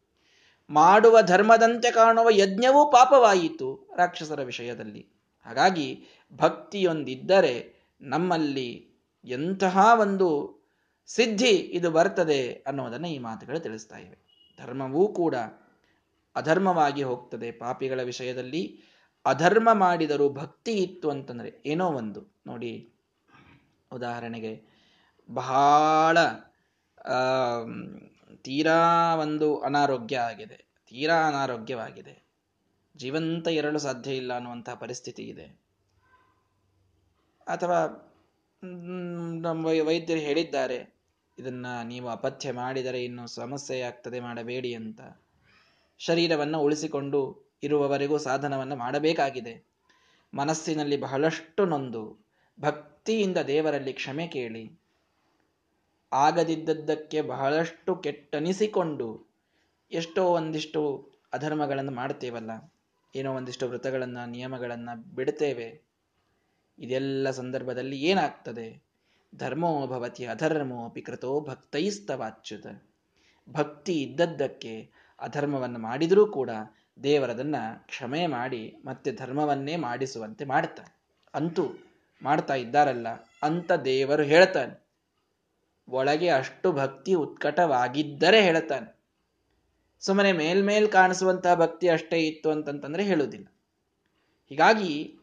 ಮಾಡುವ 0.71 1.23
ಧರ್ಮದಂತೆ 1.23 1.91
ಕಾಣುವ 1.91 2.29
ಯಜ್ಞವೂ 2.31 2.91
ಪಾಪವಾಯಿತು 2.91 3.95
ರಾಕ್ಷಸರ 3.97 4.43
ವಿಷಯದಲ್ಲಿ. 4.43 5.07
ಹಾಗಾಗಿ 5.47 6.05
ಭಕ್ತಿಯೊಂದಿದ್ದರೆ 6.37 7.75
ನಮ್ಮಲ್ಲಿ 8.01 8.98
ಎಂತಹ 9.25 9.79
ಒಂದು 10.01 10.59
ಸಿದ್ಧಿ 11.07 11.49
ಇದು 11.49 11.91
ಬರ್ತದೆ 11.91 12.53
ಅನ್ನೋದನ್ನು 12.53 13.09
ಈ 13.09 13.19
ಮಾತುಗಳು 13.19 13.61
ತಿಳಿಸ್ತಾ 13.61 13.97
ಇವೆ. 13.97 14.19
ಧರ್ಮವೂ 14.59 15.09
ಕೂಡ 15.09 15.35
ಅಧರ್ಮವಾಗಿ 16.37 17.03
ಹೋಗ್ತದೆ. 17.03 17.51
ಪಾಪಿಗಳ 17.51 18.03
ವಿಷಯದಲ್ಲಿ 18.03 18.83
ಅಧರ್ಮ 19.27 19.69
ಮಾಡಿದರೂ 19.73 20.29
ಭಕ್ತಿ 20.29 20.73
ಇತ್ತು 20.73 21.11
ಅಂತಂದ್ರೆ 21.11 21.63
ಏನೋ 21.67 21.89
ಒಂದು. 21.89 22.41
ನೋಡಿ, 22.47 22.93
ಉದಾಹರಣೆಗೆ 23.93 24.63
ಬಹಳ 25.31 26.19
ತೀರಾ 28.37 29.15
ಒಂದು 29.17 29.59
ಅನಾರೋಗ್ಯ 29.59 30.19
ಆಗಿದೆ. 30.19 30.69
ತೀರಾ 30.87 31.29
ಅನಾರೋಗ್ಯವಾಗಿದೆ. 31.29 32.29
ಜೀವಂತ 32.97 33.49
ಇರಲು 33.49 33.79
ಸಾಧ್ಯ 33.79 34.15
ಇಲ್ಲ 34.15 34.35
ಅನ್ನುವಂತಹ 34.35 34.75
ಪರಿಸ್ಥಿತಿ 34.75 35.23
ಇದೆ. 35.23 35.45
ಅಥವಾ 37.47 38.05
ನಮ್ಮ 39.41 39.67
ವೈದ್ಯರು 39.67 40.21
ಹೇಳಿದ್ದಾರೆ, 40.21 40.97
ಇದನ್ನ 41.39 41.67
ನೀವು 41.85 42.09
ಅಪಥ್ಯ 42.09 42.53
ಮಾಡಿದರೆ 42.53 43.05
ಇನ್ನು 43.05 43.27
ಸಮಸ್ಯೆ 43.27 43.81
ಆಗ್ತದೆ, 43.81 44.21
ಮಾಡಬೇಡಿ 44.21 44.75
ಅಂತ. 44.75 45.01
ಶರೀರವನ್ನು 45.99 46.61
ಉಳಿಸಿಕೊಂಡು 46.61 47.51
ಇರುವವರೆಗೂ 47.63 48.19
ಸಾಧನವನ್ನು 48.19 48.77
ಮಾಡಬೇಕಾಗಿದೆ. 48.77 49.65
ಮನಸ್ಸಿನಲ್ಲಿ 50.35 50.97
ಬಹಳಷ್ಟು 50.97 51.65
ನೊಂದು. 51.65 52.27
ಭಕ್ತಿಯಿಂದ 52.61 53.37
ದೇವರಲ್ಲಿ 53.37 53.93
ಕ್ಷಮೆ 53.93 54.27
ಕೇಳಿ. 54.27 54.81
ಆಗದಿದ್ದದ್ದಕ್ಕೆ 56.13 57.23
ಬಹಳಷ್ಟು 57.23 57.97
ಕೆಟ್ಟನಿಸಿಕೊಂಡು 57.97 59.29
ಎಷ್ಟೋ 59.93 60.25
ಒಂದಿಷ್ಟು 60.25 61.11
ಅಧರ್ಮಗಳನ್ನು 61.33 61.93
ಮಾಡ್ತೇವಲ್ಲ. 61.93 62.73
ಏನೋ 63.17 63.35
ಒಂದಿಷ್ಟು 63.35 63.67
ವ್ರತಗಳನ್ನು, 63.67 64.31
ನಿಯಮಗಳನ್ನು 64.31 65.15
ಬಿಡ್ತೇವೆ. 65.15 65.88
ಇದೆಲ್ಲ 66.79 67.31
ಸಂದರ್ಭದಲ್ಲಿ 67.31 68.01
ಏನಾಗ್ತದೆ? 68.01 68.83
ಧರ್ಮೋ 69.37 69.87
ಭವತಿ 69.87 70.27
ಅಧರ್ಮೋ 70.27 70.95
ಕೃತೋ 71.07 71.41
ಭಕ್ತೈಸ್ತವಾಚ್ಯುತ. 71.41 72.67
ಭಕ್ತಿ 73.51 74.03
ಇದ್ದದ್ದಕ್ಕೆ 74.03 74.91
ಅಧರ್ಮವನ್ನು 75.21 75.79
ಮಾಡಿದರೂ 75.79 76.27
ಕೂಡ 76.27 76.51
ದೇವರದನ್ನ 77.03 77.57
ಕ್ಷಮೆ 77.87 78.27
ಮಾಡಿ 78.27 78.77
ಮತ್ತೆ 78.85 79.13
ಧರ್ಮವನ್ನೇ 79.13 79.77
ಮಾಡಿಸುವಂತೆ 79.77 80.45
ಮಾಡ್ತಾನೆ. 80.45 80.97
ಅಂತೂ 81.35 81.69
ಮಾಡ್ತಾ 82.23 82.55
ಇದ್ದಾರಲ್ಲ, 82.55 83.09
ಅಂತ 83.43 83.73
ದೇವರು 83.73 84.23
ಹೇಳ್ತಾನೆ. 84.23 84.87
ಒಳಗೆ 85.89 86.29
ಅಷ್ಟು 86.29 86.73
ಭಕ್ತಿ 86.73 87.15
ಉತ್ಕಟವಾಗಿದ್ದರೆ 87.15 88.43
ಹೇಳ್ತಾನೆ. 88.43 88.99
ಸುಮ್ಮನೆ 90.01 90.33
ಮೇಲ್ಮೇಲ್ 90.33 90.93
ಕಾಣಿಸುವಂತಹ 90.93 91.55
ಭಕ್ತಿ 91.55 91.89
ಅಷ್ಟೇ 91.89 92.19
ಇತ್ತು 92.19 92.51
ಅಂತಂತಂದ್ರೆ 92.51 93.03
ಹೇಳುವುದಿಲ್ಲ. 93.03 93.47
ಹೀಗಾಗಿ 94.49 95.15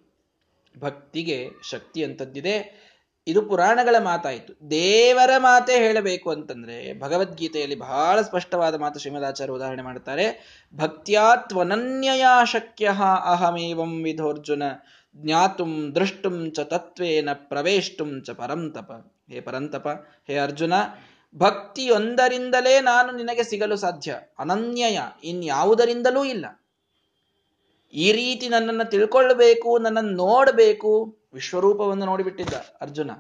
ಭಕ್ತಿಗೆ 0.80 1.50
ಶಕ್ತಿ 1.72 2.04
ಅಂತದ್ದಿದೆ 2.04 2.86
ಇದು 3.28 3.42
ಪುರಾಣಗಳ 3.42 3.96
ಮಾತಾಯಿತು. 4.00 4.72
ದೇವರ 4.72 5.32
ಮಾತೆ 5.38 5.78
ಹೇಳಬೇಕು 5.78 6.30
ಅಂತಂದ್ರೆ 6.32 7.00
ಭಗವದ್ಗೀತೆಯಲ್ಲಿ 7.00 7.76
ಬಹಳ 7.76 8.22
ಸ್ಪಷ್ಟವಾದ 8.22 8.76
ಮಾತು 8.76 9.00
ಶ್ರೀಮದಾಚಾರ್ಯ 9.00 9.54
ಉದಾಹರಣೆ 9.54 9.82
ಮಾಡ್ತಾರೆ. 9.82 10.26
ಭಕ್ತ್ಯಾತ್ವನನ್ಯಯ 10.76 12.26
ಶಕ್ಯ 12.46 12.90
ಅಹಮೇವಂ 13.26 14.04
ವಿಧೋರ್ಜುನ 14.04 14.64
ಜ್ಞಾತುಂ 15.16 15.96
ದೃಷ್ಟುಂ 15.96 16.52
ಚ 16.52 16.60
ತತ್ವೇನ 16.60 17.30
ಪ್ರವೇಷ್ಟುಂ 17.34 18.24
ಚ 18.24 18.30
ಪರಂತಪ 18.30 18.92
ಹೇ 19.30 19.42
ಪರಂತಪ 19.42 19.88
ಹೇ 20.28 20.36
ಅರ್ಜುನ, 20.38 20.74
ಭಕ್ತಿಯೊಂದರಿಂದಲೇ 21.36 22.82
ನಾನು 22.82 23.12
ನಿನಗೆ 23.12 23.44
ಸಿಗಲು 23.44 23.76
ಸಾಧ್ಯ. 23.76 24.16
ಅನನ್ಯಯ, 24.40 25.00
ಇನ್ಯಾವುದರಿಂದಲೂ 25.24 26.24
ಇಲ್ಲ. 26.24 26.46
ಈ 27.96 28.12
ರೀತಿ 28.12 28.50
ನನ್ನನ್ನು 28.50 28.90
ತಿಳ್ಕೊಳ್ಬೇಕು 28.90 29.78
ನನ್ನನ್ನು 29.78 30.12
ನೋಡಬೇಕು. 30.12 30.92
ವಿಶ್ವರೂಪವನ್ನು 31.34 32.06
ನೋಡಿಬಿಟ್ಟಿದ್ದ 32.06 32.54
ಅರ್ಜುನ. 32.82 33.12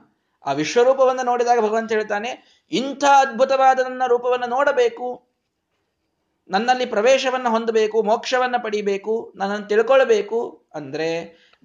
ಆ 0.45 0.51
ವಿಶ್ವರೂಪವನ್ನು 0.51 1.23
ನೋಡಿದಾಗ 1.23 1.59
ಭಗವಂತ 1.59 1.91
ಹೇಳ್ತಾನೆ, 1.91 2.61
ಇಂಥ 2.71 3.03
ಅದ್ಭುತವಾದ 3.17 3.79
ನನ್ನ 3.79 4.03
ರೂಪವನ್ನು 4.07 4.47
ನೋಡಬೇಕು. 4.47 5.07
ನನ್ನಲ್ಲಿ 6.49 6.85
ಪ್ರವೇಶವನ್ನು 6.85 7.49
ಹೊಂದಬೇಕು, 7.49 8.03
ಮೋಕ್ಷವನ್ನು 8.03 8.63
ಪಡಿಬೇಕು, 8.63 9.33
ನನ್ನನ್ನು 9.35 9.67
ತಿಳ್ಕೊಳ್ಬೇಕು 9.67 10.39
ಅಂದ್ರೆ 10.75 11.09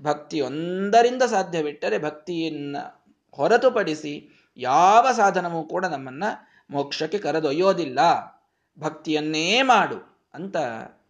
ಭಕ್ತಿ 0.03 0.41
ಒಂದರಿಂದ 0.41 1.23
ಸಾಧ್ಯವಿಟ್ಟರೆ 1.23 1.99
ಭಕ್ತಿಯನ್ನ 1.99 2.77
ಹೊರತುಪಡಿಸಿ 3.31 4.15
ಯಾವ 4.57 5.09
ಸಾಧನವೂ 5.17 5.63
ಕೂಡ 5.63 5.87
ನಮ್ಮನ್ನ 5.87 6.25
ಮೋಕ್ಷಕ್ಕೆ 6.71 7.19
ಕರೆದೊಯ್ಯೋದಿಲ್ಲ. 7.19 7.99
ಭಕ್ತಿಯನ್ನೇ 8.79 9.63
ಮಾಡು 9.63 9.99
ಅಂತ 10.35 10.57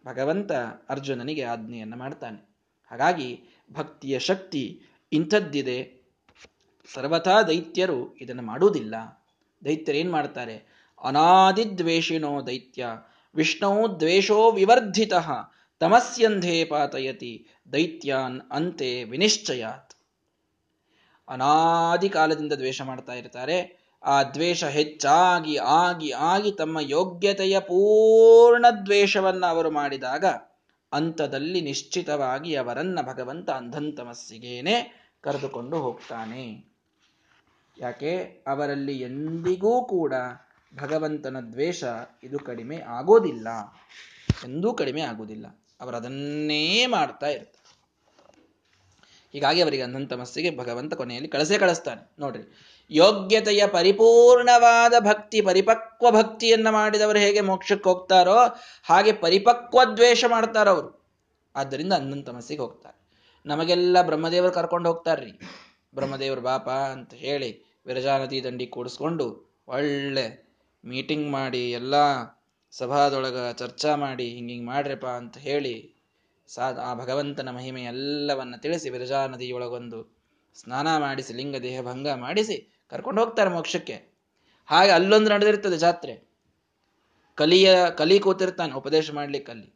ಭಗವಂತ 0.05 0.51
ಅರ್ಜುನನಿಗೆ 0.89 1.43
ಆಜ್ಞೆಯನ್ನು 1.43 1.97
ಮಾಡ್ತಾನೆ. 1.97 2.49
ಹಾಗಾಗಿ 2.91 3.43
ಭಕ್ತಿಯ 3.73 4.19
ಶಕ್ತಿ 4.19 4.81
ಇಂಥದ್ದಿದೆ. 5.11 6.01
ಸರ್ವಥಾ 6.93 7.41
ದೈತ್ಯರು 7.41 8.17
ಇದನ್ನು 8.17 8.41
ಮಾಡುವುದಿಲ್ಲ. 8.41 8.95
ದೈತ್ಯರು 9.65 9.97
ಏನು 9.97 10.11
ಮಾಡ್ತಾರೆ? 10.11 10.81
ಅನಾದಿದ್ವೇಷಿಣೋ 11.03 12.47
ದೈತ್ಯ, 12.47 12.87
ವಿಷ್ಣು 13.35 13.99
ದ್ವೇಷೋ 13.99 14.51
ವಿವರ್ಧಿತ, 14.51 15.13
ತಮಸ್ಯಂಧೇ 15.79 16.65
ಪಾತಯತಿ, 16.65 17.47
ದೈತ್ಯಾನ್ 17.73 18.41
ಅಂತೆ 18.51 19.03
ವಿನಿಶ್ಚಯಾತ್. 19.03 19.93
ಅನಾದಿ 21.27 22.09
ಕಾಲದಿಂದ 22.09 22.53
ದ್ವೇಷ 22.53 22.81
ಮಾಡ್ತಾ 22.81 23.13
ಇರ್ತಾರೆ. 23.13 23.80
ಆ 24.03 24.23
ದ್ವೇಷ 24.23 24.63
ಹೆಚ್ಚಾಗಿ, 24.63 25.57
ಆಗಿ 25.57 26.11
ಆಗಿ 26.11 26.51
ತಮ್ಮ 26.51 26.79
ಯೋಗ್ಯತೆಯ 26.79 27.59
ಪೂರ್ಣ 27.59 28.65
ದ್ವೇಷವನ್ನು 28.85 29.49
ಅವರು 29.49 29.71
ಮಾಡಿದಾಗ 29.71 30.25
ಅಂತದಲ್ಲಿ 30.91 31.61
ನಿಶ್ಚಿತವಾಗಿ 31.61 32.55
ಅವರನ್ನ 32.55 32.99
ಭಗವಂತ 33.01 33.49
ಅಂಧಂತಮಸ್ಸಿಗೇನೆ 33.49 35.01
ಕರೆದುಕೊಂಡು 35.21 35.77
ಹೋಗ್ತಾನೆ. 35.77 36.65
ಯಾಕೆ? 37.79 38.17
ಅವರಲ್ಲಿ 38.47 38.99
ಎಂದಿಗೂ 38.99 39.85
ಕೂಡ 39.85 40.13
ಭಗವಂತನ 40.77 41.39
ದ್ವೇಷ 41.39 41.83
ಇದು 42.23 42.39
ಕಡಿಮೆ 42.39 42.77
ಆಗೋದಿಲ್ಲ. 42.77 43.47
ಎಂದೂ 44.43 44.73
ಕಡಿಮೆ 44.73 45.01
ಆಗೋದಿಲ್ಲ. 45.01 45.59
ಅವರು 45.81 45.95
ಅದನ್ನೇ 45.95 46.85
ಮಾಡ್ತಾ 46.85 47.27
ಇರ್ತಾರೆ. 47.27 47.61
ಹೀಗಾಗಿ 49.33 49.61
ಅವರಿಗೆ 49.61 49.83
ಅಂಧಂತಮಸ್ಸಿಗೆ 49.83 50.57
ಭಗವಂತ 50.57 50.93
ಕೊನೆಯಲ್ಲಿ 50.93 51.29
ಕಳಸೇ 51.29 51.57
ಕಳಿಸ್ತಾನೆ. 51.57 52.11
ನೋಡ್ರಿ 52.19 52.43
ಯೋಗ್ಯತೆಯ 52.91 53.67
ಪರಿಪೂರ್ಣವಾದ 53.67 54.93
ಭಕ್ತಿ, 54.99 55.41
ಪರಿಪಕ್ವ 55.41 56.11
ಭಕ್ತಿಯನ್ನ 56.11 56.69
ಮಾಡಿದವರು 56.69 57.19
ಹೇಗೆ 57.19 57.41
ಮೋಕ್ಷಕ್ಕೆ 57.41 57.89
ಹೋಗ್ತಾರೋ 57.89 58.37
ಹಾಗೆ 58.83 59.13
ಪರಿಪಕ್ವ 59.13 59.79
ದ್ವೇಷ 59.95 60.25
ಮಾಡ್ತಾರವರು 60.27 61.01
ಆದ್ದರಿಂದ 61.55 61.93
ತಮಸ್ಸಿಗೆ 62.25 62.61
ಹೋಗ್ತಾರೆ. 62.61 62.97
ನಮಗೆಲ್ಲ 63.45 64.01
ಬ್ರಹ್ಮದೇವರು 64.01 64.51
ಕರ್ಕೊಂಡು 64.51 64.89
ಹೋಗ್ತಾರ್ರಿ. 64.89 65.31
ಬ್ರಹ್ಮದೇವರು 65.95 66.41
ಬಾಪ 66.41 66.69
ಅಂತ 66.69 67.13
ಹೇಳಿ 67.13 67.81
ವಿರಜಾನದಿ 67.85 68.43
ದಂಡಿ 68.43 68.67
ಕೂಡಿಸ್ಕೊಂಡು 68.67 69.55
ಒಳ್ಳೆ 69.67 70.25
ಮೀಟಿಂಗ್ 70.85 71.31
ಮಾಡಿ, 71.31 71.71
ಎಲ್ಲ 71.71 71.95
ಸಭಾದೊಳಗ 72.71 73.51
ಚರ್ಚಾ 73.51 73.95
ಮಾಡಿ, 73.95 74.25
ಹಿಂಗಿಂಗ್ 74.29 74.65
ಮಾಡ್ರಪ್ಪ 74.65 75.05
ಅಂತ 75.05 75.37
ಹೇಳಿ 75.37 76.01
ಸಾ 76.47 76.65
ಆ 76.71 76.93
ಭಗವಂತನ 76.93 77.49
ಮಹಿಮೆ 77.49 77.83
ಎಲ್ಲವನ್ನ 77.83 78.55
ತಿಳಿಸಿ 78.55 78.89
ವಿರಜಾ 78.89 79.27
ನದಿಯೊಳಗೊಂದು 79.27 80.21
ಸ್ನಾನ 80.61 80.97
ಮಾಡಿಸಿ 80.97 81.33
ಲಿಂಗ 81.33 81.55
ದೇಹ 81.55 81.81
ಭಂಗ 81.81 82.07
ಮಾಡಿಸಿ 82.15 82.80
ಕರ್ಕೊಂಡು 82.91 83.23
ಹೋಗ್ತಾರೆ 83.23 83.49
ಮೋಕ್ಷಕ್ಕೆ. 83.49 83.97
ಹಾಗೆ 84.69 84.91
ಅಲ್ಲೊಂದು 84.91 85.29
ನಡೆದಿರ್ತದೆ 85.29 85.77
ಜಾತ್ರೆ. 85.77 86.13
ಕಲಿಯ, 87.35 87.89
ಕಲಿ 87.97 88.19
ಕೂತಿರ್ತಾನೆ 88.19 88.73
ಉಪದೇಶ 88.73 89.11
ಮಾಡ್ಲಿಕ್ಕೆ 89.11 89.51
ಅಲ್ಲಿ 89.51 89.69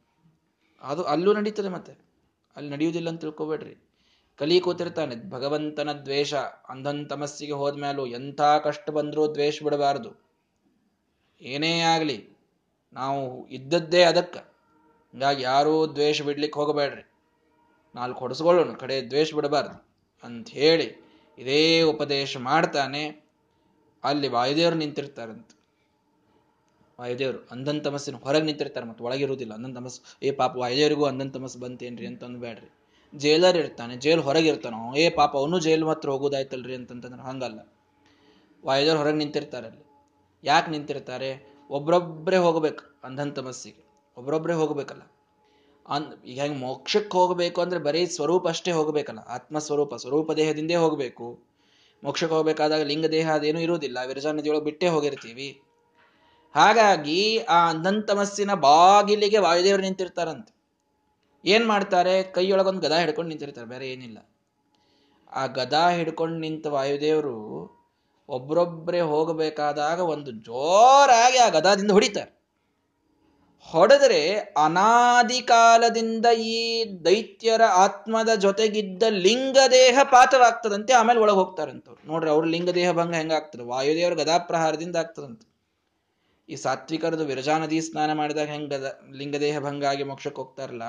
ಅದು 0.82 1.04
ಅಲ್ಲೂ 1.04 1.34
ನಡೀತದೆ 1.34 1.69
ಮತ್ತೆ. 1.69 1.93
ಅಲ್ಲಿ 2.56 2.69
ನಡೆಯುವುದಿಲ್ಲ 2.71 3.10
ಅಂತ 3.10 3.21
ತಿಳ್ಕೊಬೇಡ್ರಿ. 3.21 3.75
ಕಲಿ 4.38 4.60
ಕೂತಿರ್ತಾನೆ, 4.60 5.30
ಭಗವಂತನ 5.30 5.91
ದ್ವೇಷ, 5.91 6.34
ಅಂಧನ್ 6.69 7.10
ತಮಸ್ಸಿಗೆ 7.10 7.51
ಹೋದ್ಮೇಲೂ 7.51 8.06
ಎಂಥ 8.06 8.41
ಕಷ್ಟ 8.41 8.89
ಬಂದರೂ 8.89 9.34
ದ್ವೇಷ 9.34 9.63
ಬಿಡಬಾರದು. 9.63 10.12
ಏನೇ 11.41 11.80
ಆಗಲಿ, 11.80 12.17
ನಾವು 12.93 13.47
ಇದ್ದದ್ದೇ 13.47 14.04
ಅದಕ್ಕೆ. 14.04 14.39
ಹಿಂಗಾಗಿ 15.12 15.43
ಯಾರೂ 15.43 15.88
ದ್ವೇಷ 15.88 16.21
ಬಿಡ್ಲಿಕ್ಕೆ 16.21 16.60
ಹೋಗಬೇಡ್ರಿ. 16.60 17.04
ನಾಲ್ಕು 17.95 18.19
ಹೊಡೆಸ್ಕೊಳ್ಳೋಣ, 18.19 18.73
ಕಡೆ 18.73 19.08
ದ್ವೇಷ 19.08 19.34
ಬಿಡಬಾರ್ದು 19.34 19.75
ಅಂತ 20.23 20.49
ಹೇಳಿ 20.49 21.05
ಇದೇ 21.38 21.82
ಉಪದೇಶ 21.82 22.38
ಮಾಡ್ತಾನೆ, 22.38 23.04
ಅಲ್ಲಿ 24.04 24.28
ವಾಯುದೇವರು 24.28 24.76
ನಿಂತಿರ್ತಾರಂತ. 24.76 25.50
ವಾಯುದೇವರು 27.00 27.48
ಅಂಧನ್ 27.52 27.84
ತಮಸ್ಸಿನ 27.84 28.15
ಹೊರಗೆ 28.15 28.45
ನಿಂತಿರ್ತಾರೆ 28.45 28.86
ಮತ್ತೆ 28.86 29.04
ಒಳಗಿರುವುದಿಲ್ಲ 29.04 29.54
ಅಂಧನ್ 29.54 29.76
ತಮಸ್ಸು, 29.76 30.02
ಏ 30.24 30.32
ಪಾಪ 30.32 30.56
ವಾಯುದೇವರಿಗೂ 30.56 31.06
ಅಂಧನ್ 31.06 31.34
ತಮಸ್ಸು 31.34 31.60
ಬಂತೇನ್ರಿ 31.60 32.08
ಅಂತ 32.08 32.24
ಬೇಡ್ರಿ. 32.24 32.69
ಜೈಲರ್ 33.13 33.58
ಇರ್ತಾನೆ, 33.58 33.95
ಜೈಲ್ 33.95 34.21
ಹೊರಗೆ 34.21 34.48
ಇರ್ತಾನ, 34.48 34.74
ಏ 34.98 35.10
ಪಾಪ 35.10 35.38
ಅವನು 35.38 35.60
ಜೈಲ್ 35.60 35.84
ಮಾತ್ರ 35.84 36.10
ಹೋಗೋದಾಯ್ತಲ್ರಿ 36.10 36.76
ಅಂತಂತಂದ್ರೆ 36.76 37.21
ಹಂಗಲ್ಲ. 37.21 37.60
ವಾಯುದೇವ್ರು 38.65 39.02
ಹೊರಗೆ 39.02 39.17
ನಿಂತಿರ್ತಾರೆ 39.17 39.67
ಅಲ್ಲಿ. 39.67 39.84
ಯಾಕೆ 40.43 40.71
ನಿಂತಿರ್ತಾರೆ? 40.71 41.30
ಒಬ್ರೊಬ್ಬರೇ 41.69 42.38
ಹೋಗ್ಬೇಕು 42.38 43.02
ಅಂಧನ್ 43.04 43.36
ತಮಸ್ಸಿಗೆ. 43.36 43.84
ಒಬ್ರೊಬ್ಬರೇ 44.17 44.54
ಹೋಗ್ಬೇಕಲ್ಲ. 44.54 45.02
ಅನ್, 45.89 46.26
ಈಗ 46.26 46.41
ಹೆಂಗೆ 46.41 46.60
ಮೋಕ್ಷಕ್ಕೆ 46.60 47.17
ಹೋಗಬೇಕು 47.17 47.62
ಅಂದ್ರೆ 47.62 47.80
ಬರೀ 47.80 48.06
ಸ್ವರೂಪ 48.06 48.48
ಅಷ್ಟೇ 48.48 48.71
ಹೋಗಬೇಕಲ್ಲ. 48.71 49.19
ಆತ್ಮ 49.19 49.60
ಸ್ವರೂಪ 49.60 49.95
ಸ್ವರೂಪ 49.95 50.32
ದೇಹದಿಂದೇ 50.32 50.76
ಹೋಗಬೇಕು. 50.76 51.39
ಮೋಕ್ಷಕ್ಕೆ 52.04 52.36
ಹೋಗಬೇಕಾದಾಗ 52.36 52.82
ಲಿಂಗ 52.82 53.06
ದೇಹ 53.06 53.34
ಅದೇನೂ 53.34 53.60
ಇರುವುದಿಲ್ಲ. 53.60 53.98
ವಿರಜಾ 54.08 54.32
ನದಿಯೊಳಗೆ 54.32 54.63
ಬಿಟ್ಟೇ 54.63 54.88
ಹೋಗಿರ್ತೀವಿ. 54.88 55.62
ಹಾಗಾಗಿ 56.56 57.39
ಆ 57.39 57.69
ಅನಂತಮಸ್ಸಿನ 57.69 58.54
ಬಾಗಿಲಿಗೆ 58.54 59.38
ವಾಯುದೇವರು 59.38 59.82
ನಿಂತಿರ್ತಾರಂತೆ. 59.82 60.56
ಏನ್ 61.45 61.65
ಮಾಡ್ತಾರೆ? 61.65 62.24
ಕೈಯೊಳಗೊಂದು 62.24 62.82
ಗದಾ 62.82 62.98
ಹಿಡ್ಕೊಂಡು 62.98 63.30
ನಿಂತಿರ್ತಾರೆ, 63.30 63.67
ಬೇರೆ 63.67 63.88
ಏನಿಲ್ಲ. 63.88 64.30
ಆ 65.34 65.45
ಗದಾ 65.45 65.89
ಹಿಡ್ಕೊಂಡು 65.89 66.39
ನಿಂತ 66.39 66.67
ವಾಯುದೇವರು 66.67 67.38
ಒಬ್ರೊಬ್ರೆ 68.30 69.02
ಹೋಗಬೇಕಾದಾಗ 69.02 70.00
ಒಂದು 70.00 70.32
ಜೋರಾಗಿ 70.32 71.38
ಆ 71.38 71.50
ಗದಾದಿಂದ 71.50 71.91
ಹೊಡಿತಾರೆ. 71.91 72.35
ಹೊಡೆದರೆ 73.67 74.54
ಅನಾದಿ 74.58 75.41
ಕಾಲದಿಂದ 75.41 76.25
ಈ 76.25 76.84
ದೈತ್ಯರ 77.06 77.62
ಆತ್ಮದ 77.62 78.30
ಜೊತೆಗಿದ್ದ 78.36 79.04
ಲಿಂಗದೇಹ 79.10 79.99
ಪಾತವಾಗ್ತದಂತೆ 80.04 80.93
ಆಮೇಲೆ 80.93 81.19
ಒಳಗೆ 81.19 81.36
ಹೋಗ್ತಾರಂತವ್ರು 81.36 82.08
ನೋಡ್ರಿ 82.08 82.30
ಅವ್ರ 82.30 82.45
ಲಿಂಗದೇಹ 82.45 82.91
ಭಂಗ 82.91 83.15
ಹೆಂಗಾಗ್ತದೆ 83.15 83.63
ವಾಯುದೇವರ 83.63 84.13
ಗದಾಪ್ರಹಾರದಿಂದ 84.13 84.95
ಆಗ್ತದಂತೆ. 84.95 85.47
ಈ 86.49 86.56
ಸಾತ್ವಿಕರದು 86.56 87.25
ವಿರಜಾ 87.25 87.58
ನದಿ 87.58 87.82
ಸ್ನಾನ 87.82 88.13
ಮಾಡಿದಾಗ 88.13 88.47
ಹೆಂಗ 88.47 88.69
ಗದ, 88.69 88.99
ಲಿಂಗದೇಹ 89.12 89.60
ಭಂಗ 89.60 89.86
ಆಗಿ 89.86 90.04
ಮೋಕ್ಷಕ್ಕೆ 90.04 90.41
ಹೋಗ್ತಾರಲ್ಲ, 90.41 90.84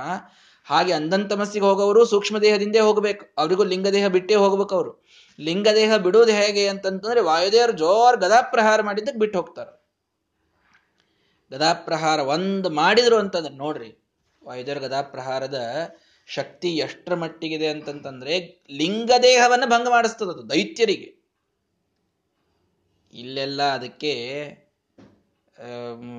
ಹಾಗೆ 0.64 0.92
ಅಂಧಂತಮಸ್ಸಿಗೆ 0.92 1.64
ಹೋಗೋರು 1.64 2.04
ಸೂಕ್ಷ್ಮ 2.04 2.38
ದೇಹದಿಂದೇ 2.38 2.78
ಹೋಗ್ಬೇಕು. 2.78 3.34
ಅವರಿಗೂ 3.38 3.64
ಲಿಂಗದೇಹ 3.64 4.06
ಬಿಟ್ಟೇ 4.06 4.34
ಹೋಗ್ಬೇಕು 4.34 4.74
ಅವರು. 4.74 5.04
ಲಿಂಗದೇಹ 5.38 5.96
ಬಿಡುವುದು 5.96 6.32
ಹೇಗೆ 6.32 6.68
ಅಂತಂತಂದ್ರೆ 6.68 7.20
ವಾಯುದೇವರು 7.20 7.72
ಜೋರ್ 7.72 8.16
ಗದಾಪ್ರಹಾರ 8.16 8.82
ಮಾಡಿದ್ದಕ್ಕೆ 8.82 9.18
ಬಿಟ್ಟು 9.18 9.38
ಹೋಗ್ತಾರೆ. 9.38 9.85
ಗದಾಪ್ರಹಾರ 11.50 12.20
ಒಂದು 12.20 12.70
ಮಾಡಿದ್ರು 12.70 13.16
ಅಂತಂದ್ರೆ, 13.16 13.54
ನೋಡ್ರಿ, 13.54 13.90
ವಾಯುದೇವರ 14.44 14.78
ಗದಾಪ್ರಹಾರದ 14.78 15.60
ಶಕ್ತಿ 16.26 16.76
ಎಷ್ಟರ 16.76 17.14
ಮಟ್ಟಿಗಿದೆ 17.14 17.68
ಅಂತಂತಂದ್ರೆ 17.68 18.64
ಲಿಂಗದೇಹವನ್ನು 18.70 19.66
ಭಂಗ 19.66 19.88
ಮಾಡಿಸ್ತದದು 19.90 20.50
ದೈತ್ಯರಿಗೆ. 20.50 21.16
ಇಲ್ಲೆಲ್ಲ 23.12 23.62
ಅದಕ್ಕೆ 23.62 24.12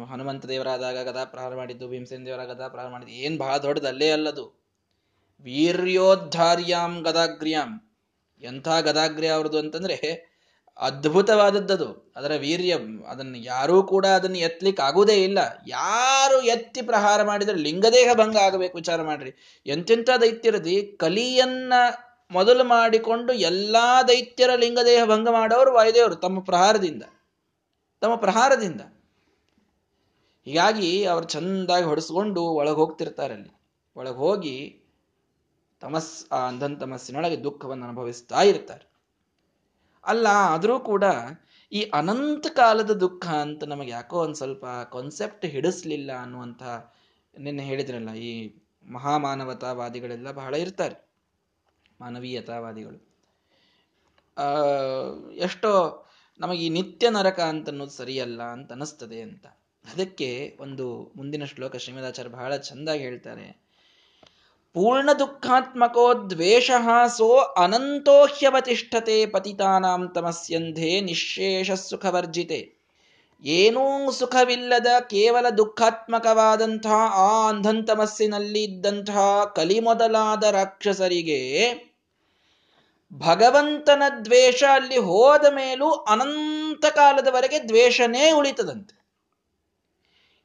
ಹನುಮಂತ 0.10 0.46
ದೇವರಾದಾಗ 0.46 1.10
ಗದಾಪ್ರಹಾರ 1.10 1.56
ಮಾಡಿದ್ದು, 1.56 1.88
ಭೀಮಸೇನ 1.88 2.26
ದೇವರ 2.26 2.44
ಗದಾ 2.44 2.68
ಪ್ರಹಾರ 2.68 2.90
ಮಾಡಿದ್ದು, 2.90 3.14
ಏನ್ 3.14 3.38
ಬಹಳ 3.38 3.58
ದೊಡ್ಡದಲ್ಲೇ 3.58 4.12
ಅಲ್ಲದು. 4.12 4.46
ವೀರ್ಯೋದ್ಧಾರ್ಯಾಂ 5.40 7.02
ಗದಾಗ್ರ್ಯಾಂ. 7.02 7.92
ಎಂಥ 8.42 8.68
ಗದಾಗ್ರ್ಯ 8.68 9.28
ಅವ್ರದ್ದು 9.28 9.58
ಅಂತಂದ್ರೆ 9.58 9.98
ಅದ್ಭುತವಾದದ್ದದು. 10.80 12.14
ಅದರ 12.16 12.32
ವೀರ್ಯ, 12.40 12.78
ಅದನ್ನು 13.08 13.38
ಯಾರೂ 13.38 13.84
ಕೂಡ 13.84 14.06
ಅದನ್ನು 14.06 14.38
ಎತ್ತಲಿಕ್ಕೆ 14.38 14.84
ಆಗುವುದೇ 14.84 15.24
ಇಲ್ಲ. 15.24 15.38
ಯಾರು 15.68 16.42
ಎತ್ತಿ 16.42 16.82
ಪ್ರಹಾರ 16.82 17.24
ಮಾಡಿದರೆ 17.24 17.56
ಲಿಂಗದೇಹ 17.56 18.14
ಭಂಗ 18.14 18.38
ಆಗಬೇಕು, 18.38 18.78
ವಿಚಾರ 18.78 19.02
ಮಾಡ್ರಿ. 19.02 19.64
ಎಂತೆಂಥ 19.66 20.10
ದೈತ್ಯರದಿ, 20.22 20.98
ಕಲಿಯನ್ನ 21.00 21.74
ಮೊದಲು 22.32 22.64
ಮಾಡಿಕೊಂಡು 22.64 23.34
ಎಲ್ಲಾ 23.34 24.04
ದೈತ್ಯರ 24.04 24.56
ಲಿಂಗದೇಹ 24.56 25.06
ಭಂಗ 25.06 25.30
ಮಾಡೋರು 25.30 25.74
ವಾಯುದೇವರು, 25.74 26.16
ತಮ್ಮ 26.16 26.40
ಪ್ರಹಾರದಿಂದ. 26.40 27.04
ತಮ್ಮ 28.02 28.16
ಪ್ರಹಾರದಿಂದ. 28.16 28.82
ಹೀಗಾಗಿ 30.46 31.04
ಅವರು 31.04 31.26
ಚಂದಾಗಿ 31.26 31.86
ಹೊಡೆಸ್ಕೊಂಡು 31.86 32.42
ಒಳಗೆ 32.42 32.76
ಹೋಗ್ತಿರ್ತಾರೆ 32.76 33.34
ಅಲ್ಲಿ. 33.34 33.62
ಒಳಗೆ 33.96 34.16
ಹೋಗಿ 34.16 34.80
ತಮಸ್, 35.80 36.34
ಆ 36.34 36.48
ಅಂಧನ್ 36.48 36.80
ತಮಸ್ಸಿನೊಳಗೆ 36.80 37.44
ದುಃಖವನ್ನು 37.44 37.86
ಅನುಭವಿಸ್ತಾ 37.86 38.42
ಇರ್ತಾರೆ. 38.42 38.97
ಅಲ್ಲ, 40.08 40.28
ಆದರೂ 40.54 40.76
ಕೂಡ 40.92 41.06
ಈ 41.72 41.82
ಅನಂತ 42.00 42.48
ಕಾಲದ 42.60 42.92
ದುಃಖ 43.04 43.26
ಅಂತ 43.46 43.64
ನಮಗೆ 43.72 43.92
ಯಾಕೋ 43.98 44.18
ಒಂದು 44.26 44.38
ಸ್ವಲ್ಪ 44.42 44.66
ಕಾನ್ಸೆಪ್ಟ್ 44.96 45.46
ಹಿಡಿಸ್ಲಿಲ್ಲ 45.56 46.12
ಅನ್ನುವಂಥ 46.24 46.64
ನಿನ್ನೆ 47.36 47.64
ಹೇಳಿದ್ರಲ್ಲ, 47.70 48.12
ಈ 48.30 48.32
ಮಹಾಮಾನವತಾವಾದಿಗಳೆಲ್ಲ 48.86 50.32
ಬಹಳ 50.32 50.54
ಇರ್ತಾರೆ, 50.56 50.98
ಮಾನವೀಯತಾವಾದಿಗಳು. 52.00 53.00
ಎಷ್ಟೋ 55.48 55.72
ನಮಗೆ 56.40 56.62
ಈ 56.66 56.70
ನಿತ್ಯ 56.70 57.10
ನರಕ 57.10 57.40
ಅಂತ 57.52 57.70
ಅನ್ನೋದು 57.70 57.96
ಸರಿಯಲ್ಲ 58.02 58.42
ಅಂತ 58.56 58.70
ಅನಿಸ್ತದೆ 58.72 59.20
ಅಂತ. 59.28 59.46
ಅದಕ್ಕೆ 59.86 60.30
ಒಂದು 60.60 60.86
ಮುಂದಿನ 61.18 61.44
ಶ್ಲೋಕ 61.46 61.76
ಶ್ರೀಮದಾಚಾರ್ಯ 61.84 62.32
ಬಹಳ 62.36 62.54
ಚಂದಾಗಿ 62.70 63.04
ಹೇಳ್ತಾರೆ. 63.08 63.48
ಪೂರ್ಣ 64.76 65.12
ದುಃಖಾತ್ಮಕೋ 65.12 66.30
ದ್ವೇಷ 66.30 66.72
ಸೋ 67.08 67.38
ಅನಂತೋಹ್ಯವತಿಷ್ಠತೆ 67.38 69.26
ಪತಿತಾನಾಂ 69.26 70.14
ತಮಸ್ಯಂಧೆ 70.14 71.02
ನಿಶೇಷ 71.02 71.72
ಸುಖವರ್ಜಿತೆ. 71.72 72.60
ಏನೂ 73.44 74.12
ಸುಖವಿಲ್ಲದ 74.12 74.88
ಕೇವಲ 75.00 75.50
ದುಃಖಾತ್ಮಕವಾದಂತಹ 75.50 77.00
ಆ 77.14 77.50
ಅಂಧಂತಮಸ್ಸಿನಲ್ಲಿ 77.50 78.64
ಇದ್ದಂತಹ 78.64 79.44
ಕಲಿಮೊದಲಾದ 79.56 80.44
ರಾಕ್ಷಸರಿಗೆ 80.44 81.42
ಭಗವಂತನ 83.14 84.04
ದ್ವೇಷ 84.26 84.64
ಅಲ್ಲಿ 84.64 84.98
ಹೋದ 84.98 85.46
ಮೇಲೂ 85.46 85.90
ಅನಂತ 85.92 86.86
ಕಾಲದವರೆಗೆ 86.86 87.60
ದ್ವೇಷನೇ 87.68 88.32
ಉಳಿತದಂತೆ. 88.32 88.97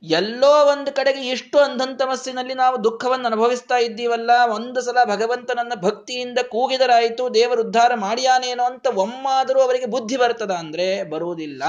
ಎಲ್ಲೋ 0.03 0.67
ಒಂದು 0.73 0.93
ಕಡೆಗೆ 0.93 1.29
ಇಷ್ಟು 1.29 1.59
ಅಂಧಂತಮಸ್ಸಿನಲ್ಲಿ 1.59 2.55
ನಾವು 2.55 2.85
ದುಃಖವನ್ನು 2.85 3.27
ಅನುಭವಿಸ್ತಾ 3.27 3.77
ಇದ್ದೀವಲ್ಲ, 3.77 4.31
ಒಂದು 4.55 4.83
ಸಲ 4.83 4.97
ಭಗವಂತನನ್ನ 5.05 5.73
ಭಕ್ತಿಯಿಂದ 5.81 6.39
ಕೂಗಿದರಾಯಿತು 6.49 7.35
ದೇವರು 7.35 7.61
ಉದ್ಧಾರ 7.61 7.93
ಮಾಡಿಯಾನೇನೋ 7.95 8.65
ಅಂತ 8.65 8.87
ಒಮ್ಮಾದರೂ 8.95 9.61
ಅವರಿಗೆ 9.61 9.87
ಬುದ್ಧಿ 9.87 10.17
ಬರ್ತದ 10.17 10.51
ಅಂದ್ರೆ 10.51 11.05
ಬರುವುದಿಲ್ಲ. 11.05 11.63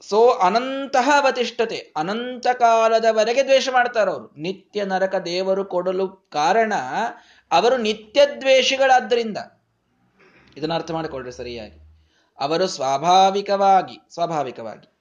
ಸೊ 0.00 0.30
ಅನಂತಹ 0.30 1.10
ಅವತಿಷ್ಠತೆ, 1.22 1.92
ಅನಂತ 1.96 2.46
ಕಾಲದವರೆಗೆ 2.46 3.42
ದ್ವೇಷ 3.42 3.68
ಮಾಡ್ತಾರ 3.72 4.10
ಅವರು. 4.10 4.34
ನಿತ್ಯ 4.36 4.84
ನರಕ 4.84 5.14
ದೇವರು 5.14 5.64
ಕೊಡಲು 5.64 6.08
ಕಾರಣ 6.08 6.72
ಅವರು 7.52 7.76
ನಿತ್ಯ 7.76 8.26
ದ್ವೇಷಿಗಳಾದ್ದರಿಂದ 8.26 9.38
ಇದನ್ನ 10.56 10.74
ಅರ್ಥ 10.74 10.90
ಮಾಡಿಕೊಳ್ಳ್ರಿ 10.90 11.32
ಸರಿಯಾಗಿ. 11.32 12.06
ಅವರು 12.38 12.66
ಸ್ವಾಭಾವಿಕವಾಗಿ 12.66 13.98
ಸ್ವಾಭಾವಿಕವಾಗಿ. 14.14 14.97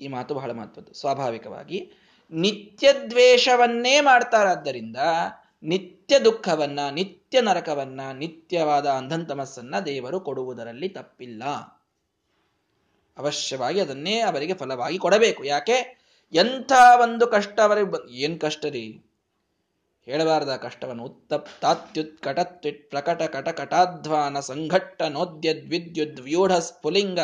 ಈ 0.00 0.08
ಮಾತು 0.08 0.34
ಬಹಳ 0.34 0.50
ಮಹತ್ವದ್ದು. 0.50 0.94
ಸ್ವಾಭಾವಿಕವಾಗಿ 0.94 1.92
ನಿತ್ಯ 2.30 2.92
ದ್ವೇಷವನ್ನೇ 3.10 4.00
ಮಾಡ್ತಾರಾದ್ದರಿಂದ 4.00 4.96
ನಿತ್ಯ 5.62 6.18
ದುಃಖವನ್ನ, 6.18 6.80
ನಿತ್ಯ 6.90 7.40
ನರಕವನ್ನ, 7.40 8.00
ನಿತ್ಯವಾದ 8.12 8.86
ಅಂಧಂತಮಸ್ಸನ್ನ 8.86 9.80
ದೇವರು 9.80 10.20
ಕೊಡುವುದರಲ್ಲಿ 10.20 10.88
ತಪ್ಪಿಲ್ಲ. 10.88 11.44
ಅವಶ್ಯವಾಗಿ 13.18 13.80
ಅದನ್ನೇ 13.80 14.18
ಅವರಿಗೆ 14.18 14.54
ಫಲವಾಗಿ 14.54 14.98
ಕೊಡಬೇಕು. 14.98 15.44
ಯಾಕೆ? 15.44 16.04
ಎಂಥ 16.32 16.72
ಒಂದು 17.02 17.26
ಕಷ್ಟ 17.26 17.60
ಅವರಿಗೆ 17.60 18.12
ಏನ್ 18.12 18.40
ಕಷ್ಟ 18.40 18.64
ರೀ 18.64 19.02
ಹೇಳಬಾರದ 20.04 20.56
ಕಷ್ಟವನ್ನು. 20.56 21.04
ಉತ್ತಪ್ತಾತ್ಯುತ್ 21.04 22.22
ಕಟತ್ವಿಟ್ 22.22 22.90
ಪ್ರಕಟ 22.90 23.22
ಕಟ 23.22 23.48
ಕಟಾಧ್ವಾನ 23.48 24.40
ಸಂಘಟ್ಟ 24.40 25.02
ನೋದ್ಯದ್ 25.02 25.68
ವಿದ್ಯುದ್ 25.68 26.20
ವ್ಯೂಢ 26.20 26.52
ಸ್ಫುಲಿಂಗ 26.52 27.18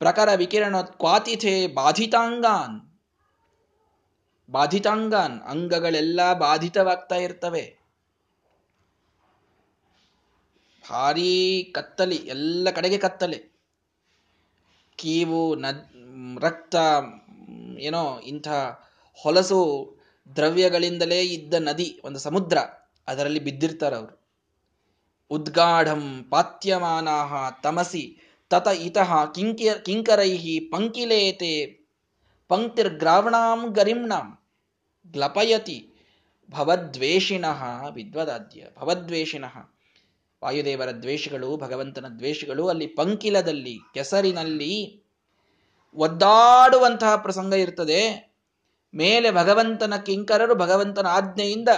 ಪ್ರಕರ 0.00 0.28
ವಿಕಿರಣ 0.36 0.80
ಕ್ವಾತಿಥೆ 0.80 1.66
ಬಾಧಿತಾಂಗಾನ್. 1.66 2.76
ಬಾಧಿತಾಂಗಾನ್, 4.50 5.40
ಅಂಗಗಳೆಲ್ಲ 5.40 6.32
ಬಾಧಿತವಾಗ್ತಾ 6.32 7.14
ಇರ್ತವೆ. 7.14 7.78
ಭಾರೀ 10.90 11.62
ಕತ್ತಲಿ, 11.74 12.16
ಎಲ್ಲ 12.16 12.70
ಕಡೆಗೆ 12.70 12.98
ಕತ್ತಲೆ. 12.98 13.38
ಕೀವು, 14.96 15.54
ನದ್, 15.54 15.84
ರಕ್ತ, 16.44 16.74
ಏನೋ 17.78 18.20
ಇಂಥ 18.20 18.48
ಹೊಲಸು 19.14 19.60
ದ್ರವ್ಯಗಳಿಂದಲೇ 20.36 21.20
ಇದ್ದ 21.20 21.54
ನದಿ, 21.58 22.00
ಒಂದು 22.04 22.18
ಸಮುದ್ರ, 22.18 22.58
ಅದರಲ್ಲಿ 23.08 23.40
ಬಿದ್ದಿರ್ತಾರೆ 23.40 23.96
ಅವರು 23.96 24.20
ಉದ್ಗಾಢಂ 25.30 26.26
ಪಾತ್ಯಮಾನಾಹ 26.30 27.32
ತಮಸಿ 27.62 28.29
ತತ 28.50 28.68
ಇತಃ 28.68 29.10
ಕಿಂಕಿಯ 29.24 29.72
ಪಂಕಿಲೇತೆ 30.72 31.52
ಪಂಕ್ತಿರ್ಗ್ರಾವಣಾಂ 32.48 33.72
ಗರಿಮ್ನಾಂ 33.72 34.26
ಗ್ಲಪಯತಿ 35.06 35.78
ಭವದ್ವೇಷಿಣಃ 36.48 37.60
ವಿದ್ವದಾದ್ಯ 37.88 38.62
ಭವದ್ವೇಷಿಣಃ 38.78 39.54
ವಾಯುದೇವರ 40.42 40.90
ದ್ವೇಷಗಳು, 40.90 41.56
ಭಗವಂತನ 41.56 42.06
ದ್ವೇಷಗಳು 42.18 42.68
ಅಲ್ಲಿ 42.68 42.86
ಪಂಕಿಲದಲ್ಲಿ, 42.86 43.78
ಕೆಸರಿನಲ್ಲಿ 43.94 44.74
ಒದ್ದಾಡುವಂತಹ 45.94 47.16
ಪ್ರಸಂಗ 47.16 47.52
ಇರ್ತದೆ. 47.54 48.00
ಮೇಲೆ 48.94 49.30
ಭಗವಂತನ 49.30 49.94
ಕಿಂಕರರು 49.96 50.54
ಭಗವಂತನ 50.54 51.06
ಆಜ್ಞೆಯಿಂದ 51.06 51.68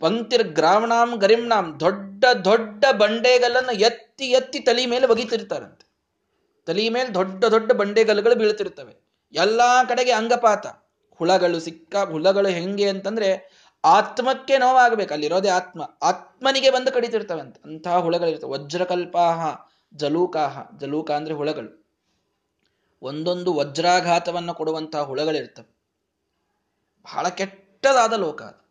ಪಂಕ್ತಿರ್ 0.00 0.48
ಗ್ರಾವಣಾಂ 0.48 1.10
ಗರಿಮ್ನಾಂ 1.16 1.80
ದೊಡ್ಡ 1.80 2.24
ದೊಡ್ಡ 2.44 2.84
ಬಂಡೆಗಳನ್ನು 2.92 3.74
ಎತ್ತಿ 3.80 4.03
ಎತ್ತಿ 4.22 4.60
ತಲೆ 4.60 4.86
ಮೇಲೆ 4.86 5.06
ಒಗಿತಿರ್ತಾರಂತೆ. 5.06 5.86
ತಲೆ 6.66 6.88
ಮೇಲೆ 6.88 7.14
ದೊಡ್ಡ 7.14 7.44
ದೊಡ್ಡ 7.44 7.72
ಬಂಡೆಗಲ್ಲುಗಳು 7.72 8.34
ಬೀಳ್ತಿರ್ತವೆ. 8.34 9.04
ಎಲ್ಲಾ 9.32 9.84
ಕಡೆಗೆ 9.84 10.12
ಅಂಗಪಾತ. 10.12 10.66
ಹುಳಗಳು 11.10 11.60
ಸಿಕ್ಕ 11.60 11.96
ಹುಳಗಳು 11.96 12.48
ಹೆಂಗೆ 12.48 12.88
ಅಂತಂದ್ರೆ 12.88 13.50
ಆತ್ಮಕ್ಕೆ 13.84 14.58
ನೋವಾಗಬೇಕು. 14.58 15.12
ಅಲ್ಲಿರೋದೇ 15.12 15.48
ಆತ್ಮ. 15.48 15.90
ಆತ್ಮನಿಗೆ 16.02 16.70
ಬಂದು 16.70 16.92
ಕಡಿತಿರ್ತವಂತೆ. 16.92 17.60
ಅಂತಹ 17.64 17.98
ಹುಳಗಳಿರ್ತವೆ 17.98 18.50
ವಜ್ರಕಲ್ಪಾಹ, 18.50 19.56
ಜಲೂಕಾಹ. 19.94 20.78
ಜಲೂಕ 20.78 21.10
ಅಂದ್ರೆ 21.10 21.34
ಹುಳಗಳು. 21.34 21.84
ಒಂದೊಂದು 23.02 23.54
ವಜ್ರಾಘಾತವನ್ನು 23.54 24.54
ಕೊಡುವಂತಹ 24.54 25.02
ಹುಳಗಳಿರ್ತವೆ. 25.02 25.76
ಬಹಳ 27.04 27.28
ಕೆಟ್ಟದಾದ 27.28 28.12
ಲೋಕ 28.12 28.42
ಅದು. 28.42 28.64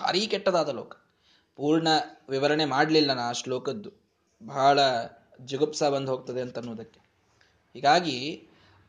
ಭಾರಿ 0.00 0.26
ಕೆಟ್ಟದಾದ 0.26 0.68
ಲೋಕ. 0.68 0.94
ಪೂರ್ಣ 1.56 1.88
ವಿವರಣೆ 2.28 2.64
ಮಾಡಲಿಲ್ಲ 2.64 3.12
ನಾ 3.12 3.22
ಆ 3.22 3.32
ಶ್ಲೋಕದ್ದು. 3.32 4.07
ಬಹಳ 4.42 4.80
ಜಿಗುಪ್ಸ 5.44 5.82
ಬಂದು 5.82 6.10
ಹೋಗ್ತದೆ 6.10 6.40
ಅಂತ 6.40 6.58
ಅನ್ನೋದಕ್ಕೆ 6.58 7.00
ಹೀಗಾಗಿ 7.74 8.48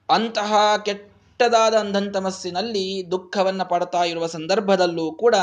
ಅಂತಹ 0.10 0.76
ಕೆಟ್ಟದಾದ 0.86 1.74
ಅಂಧಂತಮಸ್ಸಿನಲ್ಲಿ 1.74 3.12
ದುಃಖವನ್ನು 3.12 3.70
ಪಡ್ತಾ 3.70 4.04
ಇರುವ 4.04 4.26
ಸಂದರ್ಭದಲ್ಲೂ 4.26 5.12
ಕೂಡ 5.12 5.36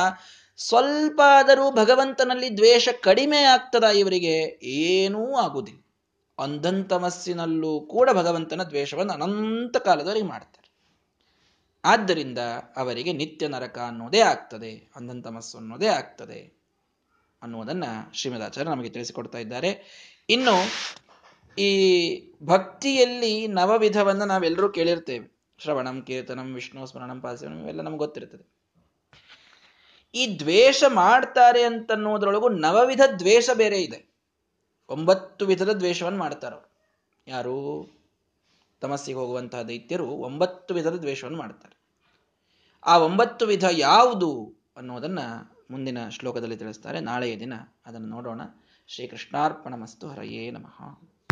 ಸ್ವಲ್ಪ 0.57 1.21
ಆದರೂ 1.25 1.71
ಭಗವಂತನಲ್ಲಿ 1.71 2.57
ದ್ವೇಷ 2.57 2.89
ಕಡಿಮೆ 3.03 3.43
ಆಗ್ತದ 3.43 3.85
ಇವರಿಗೆ 3.85 4.61
ಏನೂ 4.63 5.35
ಆಗುವುದಿಲ್ಲ. 5.35 5.81
ಅಂಧಂತಮಸ್ಸಿನಲ್ಲೂ 6.39 7.81
ಕೂಡ 7.81 8.11
ಭಗವಂತನ 8.13 8.63
ದ್ವೇಷವನ್ನು 8.63 9.13
ಅನಂತ 9.13 9.77
ಕಾಲದವರೆಗೆ 9.77 10.27
ಮಾಡ್ತಾರೆ. 10.27 10.73
ಆದ್ದರಿಂದ 11.85 12.39
ಅವರಿಗೆ 12.77 13.13
ನಿತ್ಯ 13.13 13.49
ನರಕ 13.49 13.79
ಅನ್ನೋದೇ 13.79 14.21
ಆಗ್ತದೆ, 14.21 14.91
ಅಂಧಂತಮಸ್ಸು 14.97 15.59
ಅನ್ನೋದೇ 15.59 15.87
ಆಗ್ತದೆ. 15.87 16.56
ಅನ್ನುವುದನ್ನ 17.43 17.85
ಶ್ರೀಮದಾಚಾರ್ಯ 18.13 18.71
ನಮಗೆ 18.71 18.89
ತಿಳಿಸಿಕೊಡ್ತಾ 18.89 19.39
ಇದ್ದಾರೆ. 19.39 19.71
ಇನ್ನು 20.29 20.55
ಈ 21.59 21.71
ಭಕ್ತಿಯಲ್ಲಿ 22.43 23.47
ನವವಿಧವನ್ನು 23.47 24.25
ನಾವೆಲ್ಲರೂ 24.25 24.69
ಕೇಳಿರ್ತೇವೆ. 24.69 25.37
ಶ್ರವಣಂ, 25.59 26.03
ಕೀರ್ತನಂ, 26.03 26.55
ವಿಷ್ಣು, 26.55 26.87
ಸ್ಮರಣಂ 26.87 27.21
ಪಾಸನಂ 27.21 27.63
ಇವೆಲ್ಲ 27.63 27.81
ನಮ್ಗೆ 27.81 27.99
ಗೊತ್ತಿರ್ತದೆ 27.99 28.57
ಈ 30.15 30.39
ದ್ವೇಷ 30.39 30.85
ಮಾಡ್ತಾರೆ 30.89 31.63
ಅಂತನ್ನೋದ್ರೊಳಗು 31.63 32.49
ನವವಿಧ 32.49 33.01
ದ್ವೇಷ 33.19 33.51
ಬೇರೆ 33.55 33.83
ಇದೆ. 33.83 34.15
ಒಂಬತ್ತು 34.89 35.47
ವಿಧದ 35.47 35.73
ದ್ವೇಷವನ್ನು 35.73 36.19
ಮಾಡ್ತಾರೆ 36.19 36.67
ಯಾರು? 37.27 37.55
ತಮಸ್ಸಿಗೆ 38.81 39.19
ಹೋಗುವಂತಹ 39.19 39.63
ದೈತ್ಯರು 39.63 40.07
ಒಂಬತ್ತು 40.07 40.75
ವಿಧದ 40.75 40.97
ದ್ವೇಷವನ್ನು 40.97 41.39
ಮಾಡ್ತಾರೆ. 41.39 41.77
ಆ 42.87 42.99
ಒಂಬತ್ತು 42.99 43.47
ವಿಧ 43.47 43.65
ಯಾವುದು 43.71 44.55
ಅನ್ನೋದನ್ನ 44.77 45.19
ಮುಂದಿನ 45.71 46.09
ಶ್ಲೋಕದಲ್ಲಿ 46.09 46.57
ತಿಳಿಸ್ತಾರೆ. 46.57 47.01
ನಾಳೆಯ 47.01 47.39
ದಿನ 47.39 47.53
ಅದನ್ನು 47.87 48.09
ನೋಡೋಣ. 48.09 48.41
ಶ್ರೀಕೃಷ್ಣಾರ್ಪಣ 48.87 49.75
ಮಸ್ತು 49.75 50.09
ಹರಯೇ 50.09 50.51
ನಮಃ. 50.51 51.16